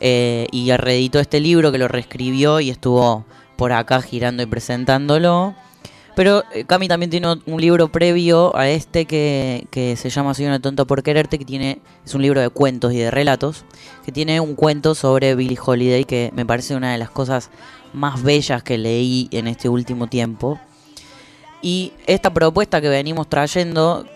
[0.00, 3.24] eh, y reeditó este libro que lo reescribió y estuvo
[3.56, 5.54] por acá girando y presentándolo.
[6.16, 10.46] Pero eh, Cami también tiene un libro previo a este que, que se llama Soy
[10.46, 13.64] una tonta por quererte, que tiene es un libro de cuentos y de relatos,
[14.04, 17.50] que tiene un cuento sobre Billie Holiday que me parece una de las cosas
[17.92, 20.60] más bellas que leí en este último tiempo.
[21.62, 24.06] Y esta propuesta que venimos trayendo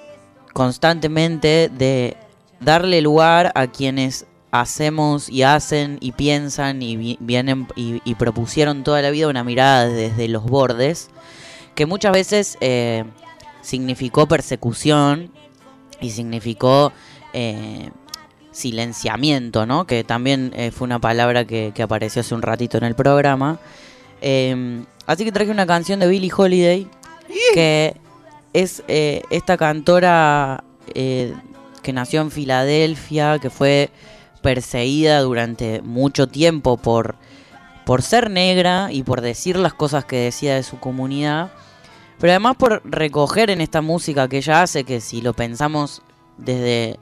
[0.53, 2.17] constantemente de
[2.61, 9.03] darle lugar a quienes hacemos y hacen y piensan y vi- vienen y propusieron toda
[9.03, 11.11] la vida una mirada desde los bordes
[11.79, 13.05] que muchas veces eh,
[13.61, 15.31] significó persecución
[16.01, 16.93] y significó
[17.33, 17.91] eh,
[18.51, 19.87] silenciamiento, ¿no?
[19.87, 23.61] Que también eh, fue una palabra que, que apareció hace un ratito en el programa.
[24.21, 26.89] Eh, así que traje una canción de Billie Holiday
[27.55, 27.95] que
[28.53, 33.91] es esta cantora que nació en Filadelfia, que fue
[34.43, 37.15] perseguida durante mucho tiempo por,
[37.87, 41.53] por ser negra y por decir las cosas que decía de su comunidad,
[42.19, 46.03] pero además por recoger en esta música que ella hace, que si lo pensamos
[46.37, 46.99] desde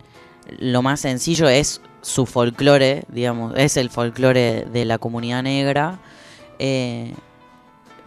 [0.59, 5.98] lo más sencillo es su folclore, digamos, es el folclore de la comunidad negra.
[6.59, 7.14] eh,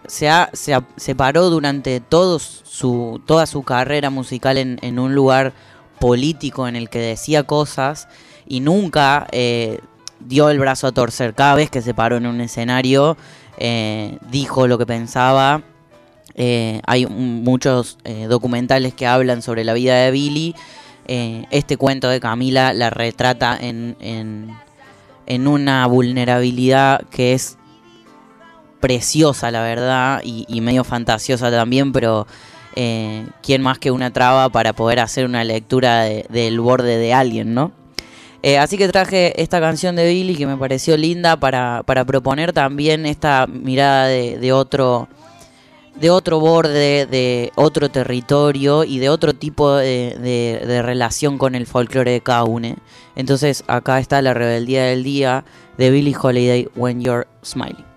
[0.07, 0.83] se, ha, se, ha-
[1.17, 5.53] paró durante todo su, toda su carrera musical en, en un lugar
[5.99, 8.07] político en el que decía cosas
[8.47, 9.79] y nunca eh,
[10.21, 11.35] dio el brazo a torcer.
[11.35, 13.17] Cada vez que se paró en un escenario,
[13.57, 15.61] eh, dijo lo que pensaba.
[16.35, 20.55] Eh, hay muchos eh, documentales que hablan sobre la vida de Billy.
[21.07, 27.57] Eh, este cuento de Camila la retrata en, en, una vulnerabilidad que es
[28.79, 32.25] preciosa, la verdad, y, medio fantasiosa también, pero
[33.41, 37.53] ¿quién más que una traba para poder hacer una lectura de- del borde de alguien,
[37.53, 37.73] ¿no?
[38.59, 43.05] Así que traje esta canción de Billy que me pareció linda para, para proponer también
[43.05, 45.09] esta mirada de otro
[45.95, 52.11] de otro borde, de otro territorio y de otro tipo de, relación con el folclore
[52.11, 52.77] de Kaune.
[53.15, 55.43] Entonces acá está la rebeldía del día
[55.77, 57.88] de Billie Holiday, When You're Smiling.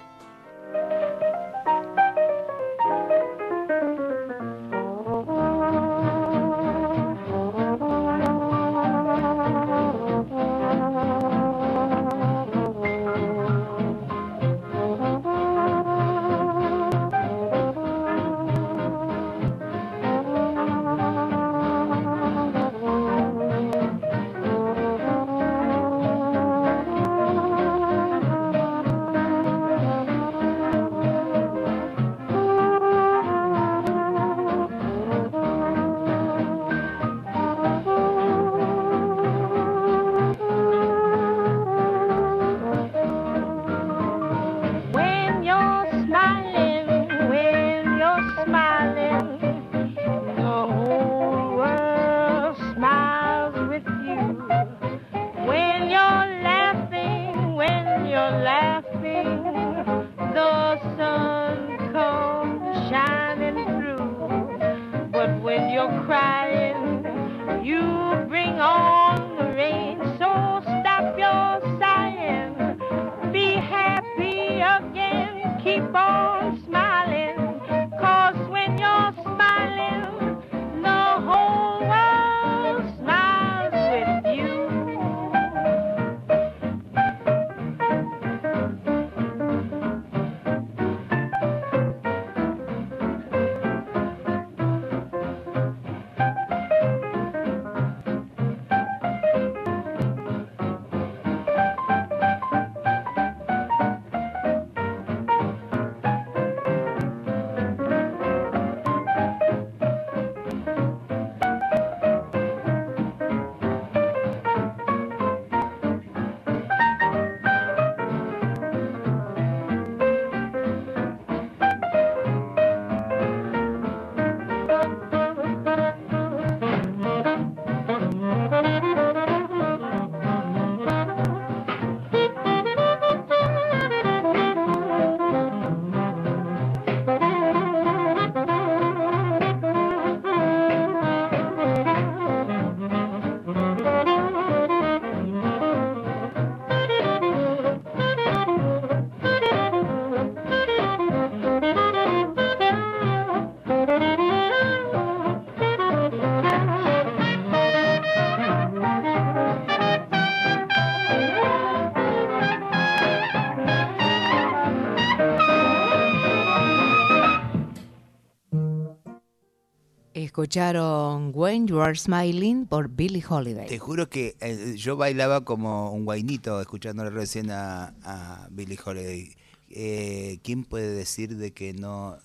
[170.42, 173.78] Escucharon When You Are Smiling por Billie Te Holiday.
[173.78, 179.36] juro que eh, yo bailaba como un guainito escuchándole recién a, a Billie Holiday.
[179.70, 182.18] Eh, ¿Quién puede decir de que no...?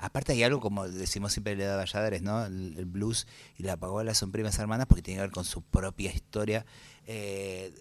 [0.00, 2.44] Aparte hay algo como decimos siempre de Valladares, ¿no?
[2.44, 6.12] El, blues y la pagola son primas hermanas porque tiene que ver con su propia
[6.12, 6.66] historia.
[7.06, 7.72] eh,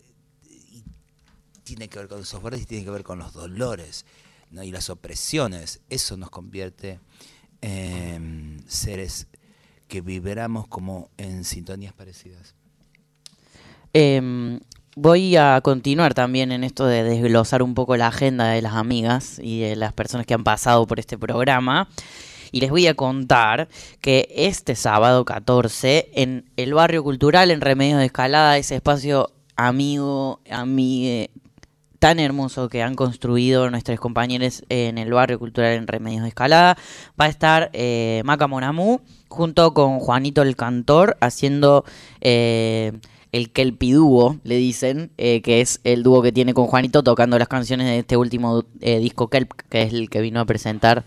[0.47, 0.83] y
[1.63, 4.05] tiene que ver con los softwares y tiene que ver con los dolores
[4.51, 4.61] ¿no?
[4.61, 5.81] y las opresiones.
[5.89, 6.99] Eso nos convierte
[7.61, 9.27] en seres
[9.89, 12.55] que vibramos como en sintonías parecidas.
[13.91, 14.59] Em,
[14.95, 19.39] voy a continuar también en esto de desglosar un poco la agenda de las amigas
[19.43, 21.89] y de las personas que han pasado por este programa.
[22.51, 23.67] Y les voy a contar
[23.99, 30.39] que este sábado 14 en el barrio cultural en Remedios de Escalada, ese espacio amigo,
[30.49, 31.31] amigue,
[31.99, 36.77] tan hermoso que han construido nuestros compañeros en el barrio cultural en Remedios de Escalada,
[37.19, 41.83] va a estar eh, Maca Monamú junto con Juanito el Cantor haciendo
[42.21, 42.93] eh,
[43.31, 47.47] el Kelpidúo, le dicen, eh, que es el dúo que tiene con Juanito tocando las
[47.47, 51.05] canciones de este último eh, disco Kelp, que es el que vino a presentar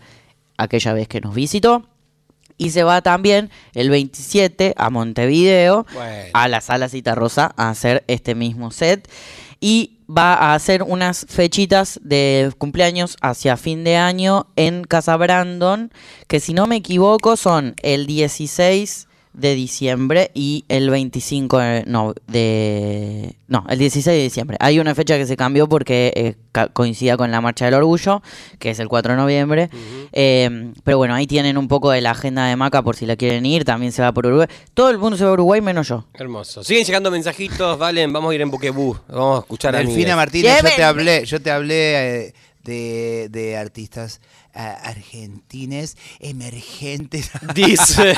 [0.57, 1.85] aquella vez que nos visitó.
[2.57, 6.29] Y se va también el 27 a Montevideo, Bueno.
[6.33, 9.09] a la Sala Cita Rosa, a hacer este mismo set.
[9.65, 15.89] Y va a hacer unas fechitas de cumpleaños hacia fin de año en Casa Brandon,
[16.27, 22.13] que si no me equivoco son el 16 de diciembre y el 25 de, no,
[22.27, 24.57] de no, el 16 de diciembre.
[24.59, 28.21] Hay una fecha que se cambió porque eh, ca- coincida con la Marcha del Orgullo,
[28.59, 29.69] que es el 4 de noviembre.
[30.11, 33.15] Eh, pero bueno, ahí tienen un poco de la agenda de Maca por si la
[33.15, 33.65] quieren ir.
[33.65, 34.47] También se va por Uruguay.
[34.73, 36.05] Todo el mundo se va a Uruguay menos yo.
[36.13, 36.63] Hermoso.
[36.63, 38.97] Siguen llegando mensajitos, Valen, vamos a ir en Buquebú.
[39.07, 40.15] Vamos a escuchar a Delfina.
[40.15, 42.33] Martínez, yo te hablé, yo te hablé eh,
[42.63, 44.21] de, de artistas
[44.53, 48.15] ah, argentines emergentes Dice,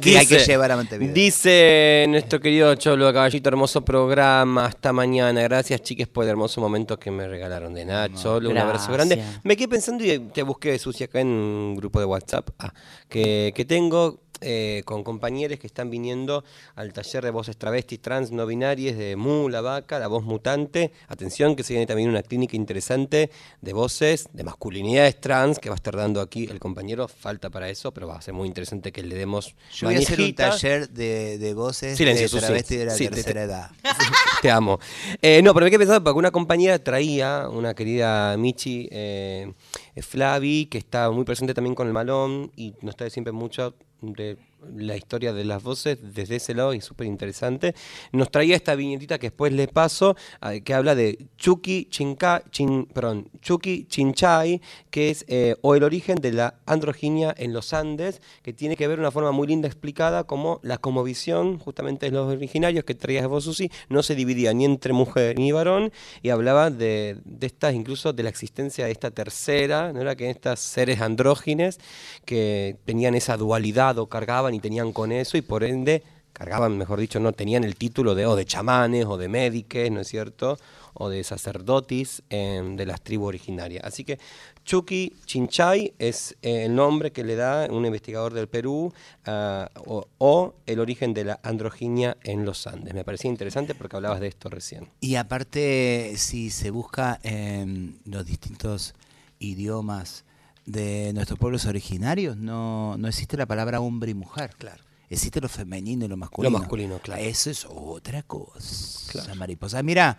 [0.00, 1.14] que hay que llevar a Montevideo.
[1.14, 5.42] Dice nuestro querido Cholo Caballito, hermoso programa, hasta mañana.
[5.42, 8.08] Gracias, chiques, por el hermoso momento que me regalaron de nada.
[8.14, 9.22] Cholo, un abrazo grande.
[9.42, 12.72] Me quedé pensando y te busqué, Susi, acá en un grupo de WhatsApp ah,
[13.08, 16.44] que, que tengo eh, con compañeros que están viniendo
[16.74, 20.92] al taller de voces travestis, trans, no binarias, de Mu, la vaca, la voz mutante.
[21.08, 25.74] Atención, que se viene también una clínica interesante de voces, de masculinidades trans, que va
[25.74, 27.08] a estar dando aquí el compañero.
[27.08, 29.98] Falta para eso, pero va a ser muy interesante que le demos Yo voy a
[29.98, 32.44] hacer un taller de, de voces Silencio, de Susi.
[32.44, 33.70] travesti de la Sí, te- tercera edad.
[34.42, 34.78] Te amo.
[35.20, 39.52] Eh, no, pero me quedé pensando porque una compañera traía, una querida Michi eh,
[40.00, 44.36] Flavi, que está muy presente también con el malón y nos trae siempre mucho de
[44.74, 47.74] la historia de las voces desde ese lado y súper interesante.
[48.12, 52.86] Nos traía esta viñetita que después le paso, ah, que habla de Chucky, Chinca, Chin,
[52.86, 54.60] perdón, Chucky Chinchay,
[54.90, 58.86] que es eh, o el origen de la androginia en los Andes, que tiene que
[58.86, 62.94] ver de una forma muy linda explicada como la comovisión justamente de los originarios que
[62.94, 67.46] traías vos, Susi, no se dividía ni entre mujer ni varón, y hablaba de, de
[67.46, 71.78] estas, incluso de la existencia de esta tercera, ¿no era que estas seres andrógines
[72.24, 76.02] que tenían esa dualidad o cargaban y tenían con eso, y por ende
[76.32, 80.00] cargaban, mejor dicho, no tenían el título de o de chamanes o de médiques, ¿no
[80.00, 80.58] es cierto?
[80.94, 83.84] O de sacerdotis em, de las tribus originarias.
[83.84, 84.18] Así que
[84.64, 88.92] Chucky Chinchay es eh, el nombre que le da un investigador del Perú
[89.26, 92.94] ah, o, o el origen de la androginia en los Andes.
[92.94, 94.88] Me parecía interesante porque hablabas de esto recién.
[95.00, 98.94] Y aparte, si se busca en los distintos
[99.38, 100.24] idiomas
[100.66, 104.54] de nuestros pueblos originarios, no, no existe la palabra hombre y mujer.
[104.58, 104.82] Claro.
[105.10, 106.58] Existe lo femenino y lo masculino.
[106.58, 107.20] masculino, claro.
[107.20, 109.82] Eso es otra cosa, mariposa.
[109.82, 110.16] Mira,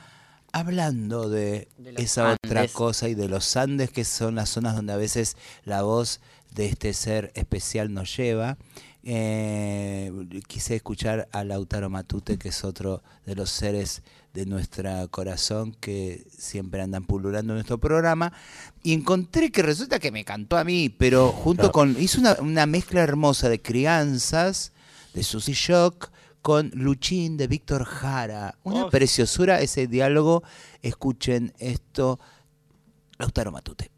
[0.51, 1.67] hablando de,
[1.97, 5.81] esa otra cosa y de los Andes, que son las zonas donde a veces la
[5.81, 6.21] voz
[6.53, 8.57] de este ser especial nos lleva,
[9.03, 10.11] eh,
[10.47, 14.03] quise escuchar a Lautaro Matute, que es otro de los seres
[14.33, 18.33] de nuestro corazón que siempre andan pululando en nuestro programa,
[18.81, 21.71] y encontré que resulta que me cantó a mí, pero junto No.
[21.71, 24.73] con, hizo una, una mezcla hermosa de crianzas,
[25.13, 26.09] de Susy Shock,
[26.41, 28.55] con Luchín de Víctor Jara.
[28.63, 28.89] Una Oh.
[28.89, 30.43] preciosura ese diálogo.
[30.81, 32.19] Escuchen esto,
[33.17, 33.91] Lautaro Matute.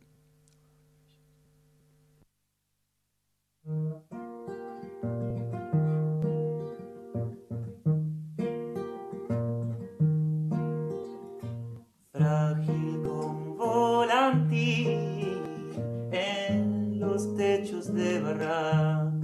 [16.12, 19.15] En los techos de barracas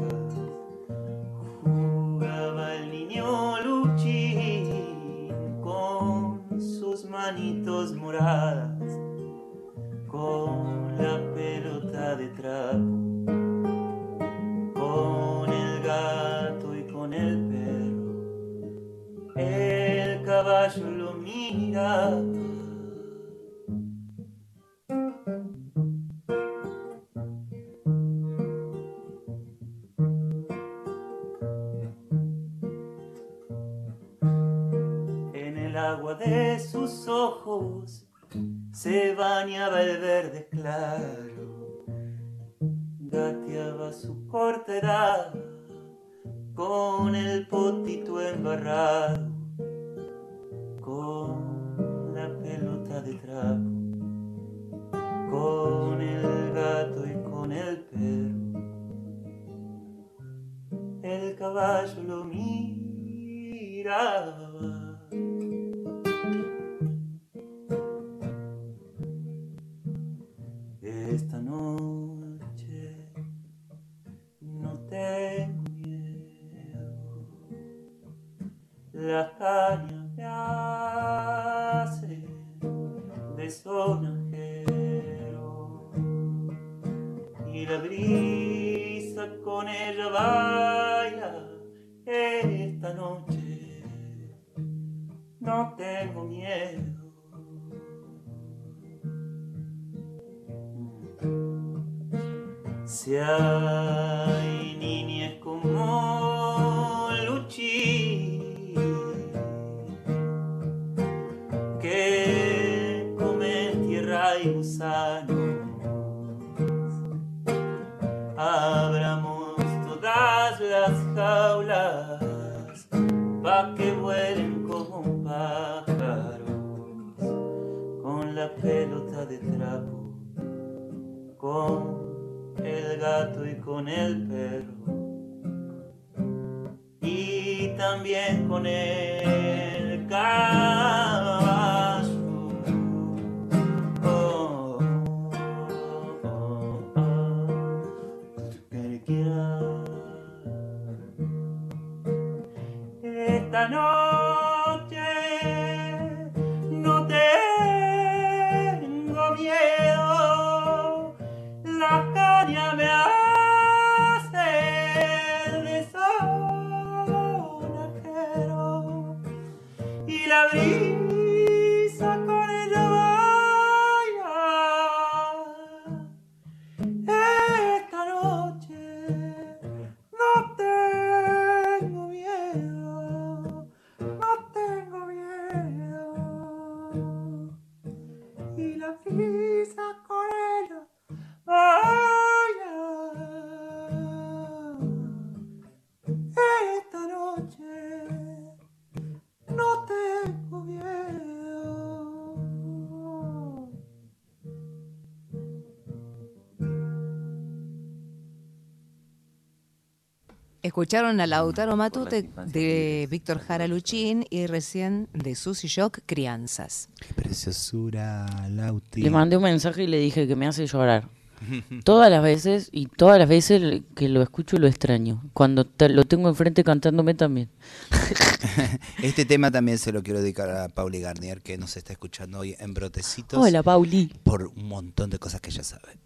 [210.76, 216.88] Escucharon a Lautaro Matute de Víctor Jara Luchín y recién de Susy Shock Crianzas.
[217.06, 219.02] Qué preciosura, Lauti.
[219.02, 221.10] Le mandé un mensaje y le dije que me hace llorar.
[221.84, 225.22] Todas las veces y todas las veces que lo escucho lo extraño.
[225.34, 227.50] Cuando te- lo tengo enfrente cantándome también.
[229.04, 232.56] Este tema también se lo quiero dedicar a Pauli Garnier, que nos está escuchando hoy
[232.60, 233.44] en Brotecitos.
[233.46, 234.14] Hola, Pauli.
[234.24, 236.00] Por un montón de cosas que ella sabe.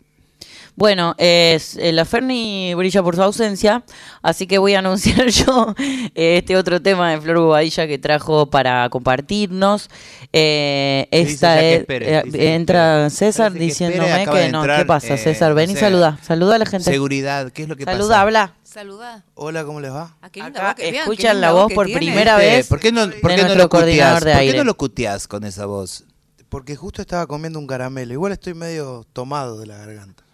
[0.77, 3.84] Bueno, es, eh, la Ferni brilla por su ausencia,
[4.22, 5.73] así que voy a anunciar yo
[6.14, 9.89] eh, este otro tema de Flor Bobadilla que trajo para compartirnos.
[10.34, 13.10] Eh, esta es- espere, eh, entra.
[13.10, 14.60] César que diciéndome que no.
[14.61, 15.53] entrar, ¿Qué pasa, eh, César?
[15.53, 16.19] Ven y saluda.
[16.22, 16.91] Saluda a la gente.
[16.91, 17.97] Seguridad, ¿qué es lo que pasa?
[17.97, 18.53] Saluda, habla.
[18.64, 19.23] Saluda.
[19.35, 20.18] Hola, ¿cómo les va?
[20.22, 21.99] Ah, Acá escuchan la voz por tiene.
[22.02, 24.26] primera Este, vez ¿Por qué no, por de qué no lo coordinador cuteás?
[24.26, 26.03] de ¿Por qué no lo cuteás con esa voz?
[26.49, 28.11] Porque justo estaba comiendo un caramelo.
[28.11, 30.24] Igual estoy medio tomado de la garganta.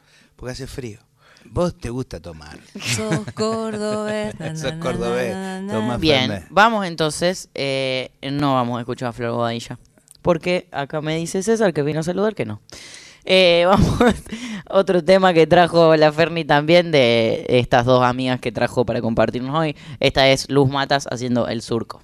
[0.42, 1.00] Porque hace frío.
[1.46, 2.58] Vos te gusta tomar.
[2.82, 4.38] Sos cordobés.
[4.40, 5.34] na, Sos cordobés.
[5.36, 5.98] na.
[5.98, 6.48] Bien, Fernet.
[6.50, 7.50] vamos entonces.
[7.54, 9.78] eh, no vamos a escuchar a Flor Bobadilla.
[10.24, 12.60] Porque acá me dice César que vino a saludar que no.
[13.24, 14.00] Eh, vamos,
[14.68, 19.56] otro tema que trajo la Ferni también de estas dos amigas que trajo para compartirnos
[19.56, 19.76] hoy.
[20.00, 22.02] Esta es Luz Matas haciendo El Surco.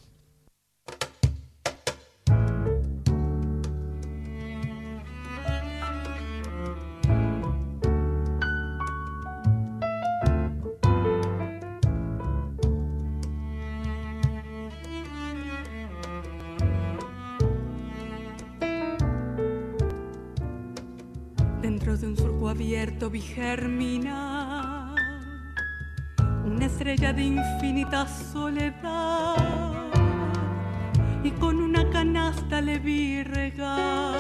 [22.77, 24.93] Abierto vi germinar
[26.45, 29.35] una estrella de infinita soledad
[31.23, 34.15] y con una canasta le vi regar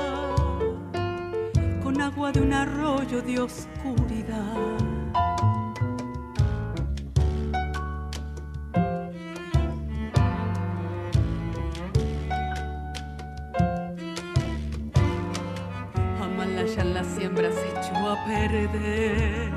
[1.83, 4.86] con agua de un arroyo de oscuridad.
[16.67, 19.51] Amalaya la siembra se echó a perder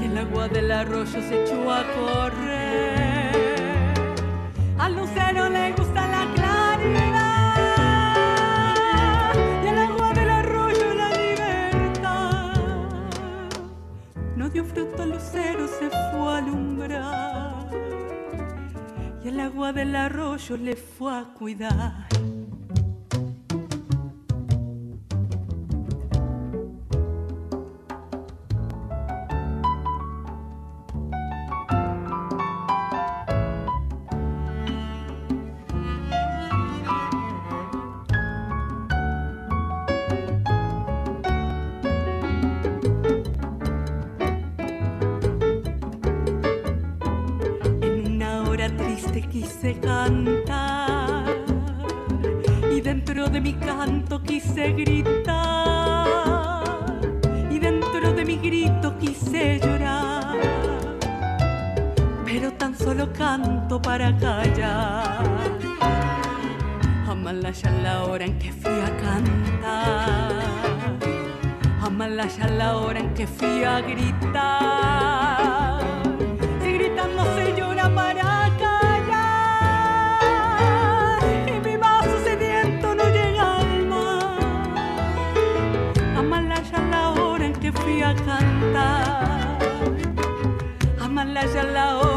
[0.00, 3.34] y el agua del arroyo se echó a correr.
[4.78, 6.78] Al lucero le gusta la claridad
[9.62, 12.54] y el agua del arroyo la libertad.
[14.36, 17.68] No dio fruto al lucero, se fue a alumbrar
[19.22, 22.08] y el agua del arroyo le fue a cuidar.
[63.88, 65.24] Para callar.
[67.08, 70.30] Amalaya la hora en que fui a cantar,
[71.82, 75.80] Amalaya la hora en que fui a gritar.
[76.66, 80.18] Y gritando se llora para callar
[81.54, 84.38] Y mi vaso sediento no llega al mar
[86.18, 89.58] Amalaya la hora en que fui a cantar
[91.00, 92.07] Amalaya la hora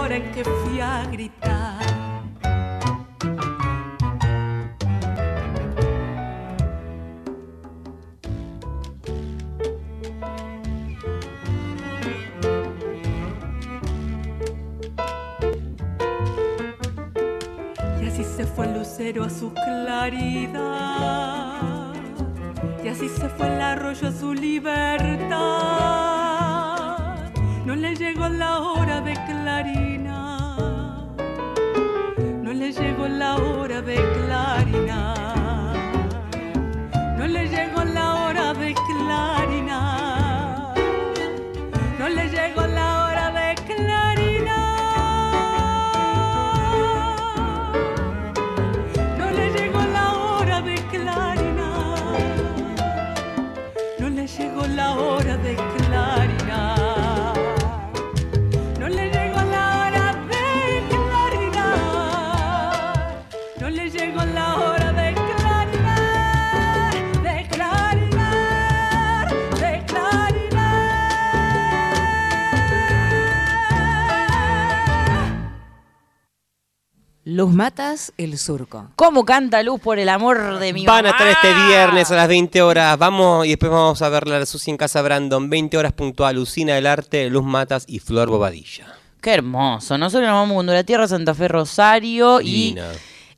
[77.51, 78.87] Luz Matas, el surco.
[78.95, 82.29] ¿Cómo canta Luz por el amor de mi Van a estar este viernes a las
[82.29, 82.97] 20 horas.
[82.97, 85.49] Vamos y después vamos a verla a la Susi en Casa Brandon.
[85.49, 86.37] 20 horas puntual.
[86.37, 88.85] Lucina del Arte, Luz Matas y Flor Bobadilla.
[89.19, 89.97] Qué hermoso.
[89.97, 92.73] Nosotros nos vamos con la Tierra, Santa Fe, Rosario y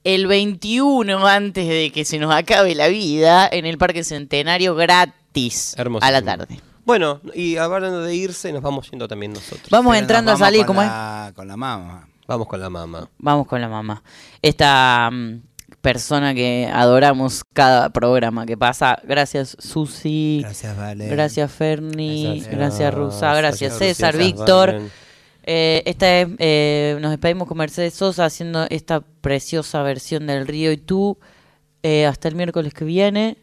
[0.03, 5.75] el 21, antes de que se nos acabe la vida, en el Parque Centenario gratis
[6.01, 6.61] a la tarde.
[6.85, 9.69] Bueno, y hablando de irse, nos vamos yendo también nosotros.
[9.71, 10.87] Vamos Pero entrando nos a salir, con ¿cómo es?
[10.87, 12.07] la- Con la mamá.
[12.27, 13.09] Vamos con la mamá.
[13.17, 14.03] Vamos con la mamá.
[14.41, 15.41] Esta mm,
[15.81, 18.99] persona que adoramos cada programa que pasa.
[19.03, 20.39] Gracias, Susi.
[20.41, 21.07] Gracias, Vale.
[21.07, 22.23] Gracias, Ferni.
[22.23, 22.93] Gracias, Gracias.
[22.93, 23.35] Rusa.
[23.35, 24.81] Gracias, Gracias, César, Víctor.
[25.45, 30.71] Eh, esta es, eh, nos despedimos con Mercedes Sosa haciendo esta preciosa versión del Río
[30.71, 31.17] y tú.
[31.83, 33.37] Eh, hasta el miércoles que viene.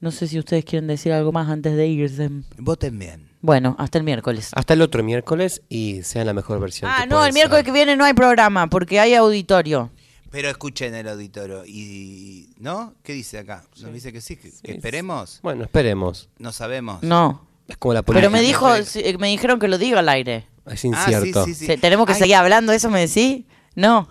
[0.00, 2.30] No sé si ustedes quieren decir algo más antes de irse.
[2.56, 3.31] Voten bien.
[3.42, 4.50] Bueno, hasta el miércoles.
[4.54, 6.90] Hasta el otro miércoles y sea la mejor versión.
[6.90, 9.90] Ah, que no, el miércoles que viene no hay programa porque hay auditorio.
[10.30, 11.64] Pero escuchen el auditorio.
[11.66, 12.94] y ¿No?
[13.02, 13.64] ¿Qué dice acá?
[13.82, 14.36] ¿Nos dice que sí?
[14.36, 15.40] ¿Que, esperemos?
[15.42, 16.28] Bueno, esperemos.
[16.38, 17.02] No sabemos.
[17.02, 17.46] No.
[17.68, 18.30] Es como la Pero política.
[18.30, 20.46] me dijo, sí, me dijeron que lo diga al aire.
[20.66, 21.44] Es incierto.
[21.44, 21.66] sí, sí.
[21.66, 22.18] Se- ¿Tenemos que Ay.
[22.20, 22.72] seguir hablando?
[22.72, 23.44] ¿Eso me decís?
[23.74, 24.08] No.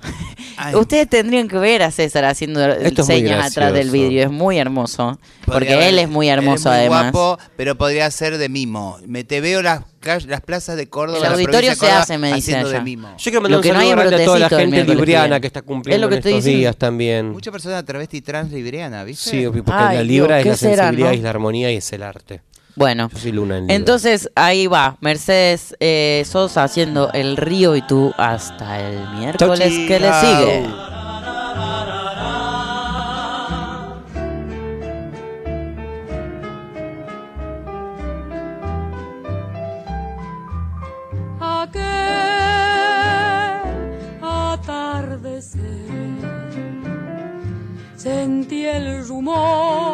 [0.58, 0.76] Ay.
[0.76, 4.24] Ustedes tendrían que ver a César haciendo Esto es señas atrás del vidrio.
[4.24, 5.20] Es muy hermoso.
[5.46, 7.12] Podría Porque haber- él es muy hermoso muy además.
[7.12, 8.98] guapo, pero podría ser de mimo.
[9.06, 9.82] Me te veo las,
[10.28, 11.20] las plazas de Córdoba.
[11.28, 13.10] El auditorio se hace, me dice haciendo de mimo.
[13.18, 15.60] Yo quiero mandar Lo un que no es a toda la gente libriana que está
[15.60, 16.60] Es cumpliendo lo que en estoy estos diciendo.
[16.60, 17.32] días también.
[17.32, 19.30] Muchas personas travesti trans libriana, ¿viste?
[19.30, 21.16] Sí, porque Ay, la libra Dios, es la ¿qué será, sensibilidad no?
[21.18, 22.42] y la armonía y es el arte.
[22.76, 23.10] Bueno,
[23.68, 30.00] entonces ahí va, Mercedes eh, Sosa haciendo el río y tú hasta el miércoles que
[30.00, 30.92] le sigue.
[47.98, 49.91] Sentí el rumor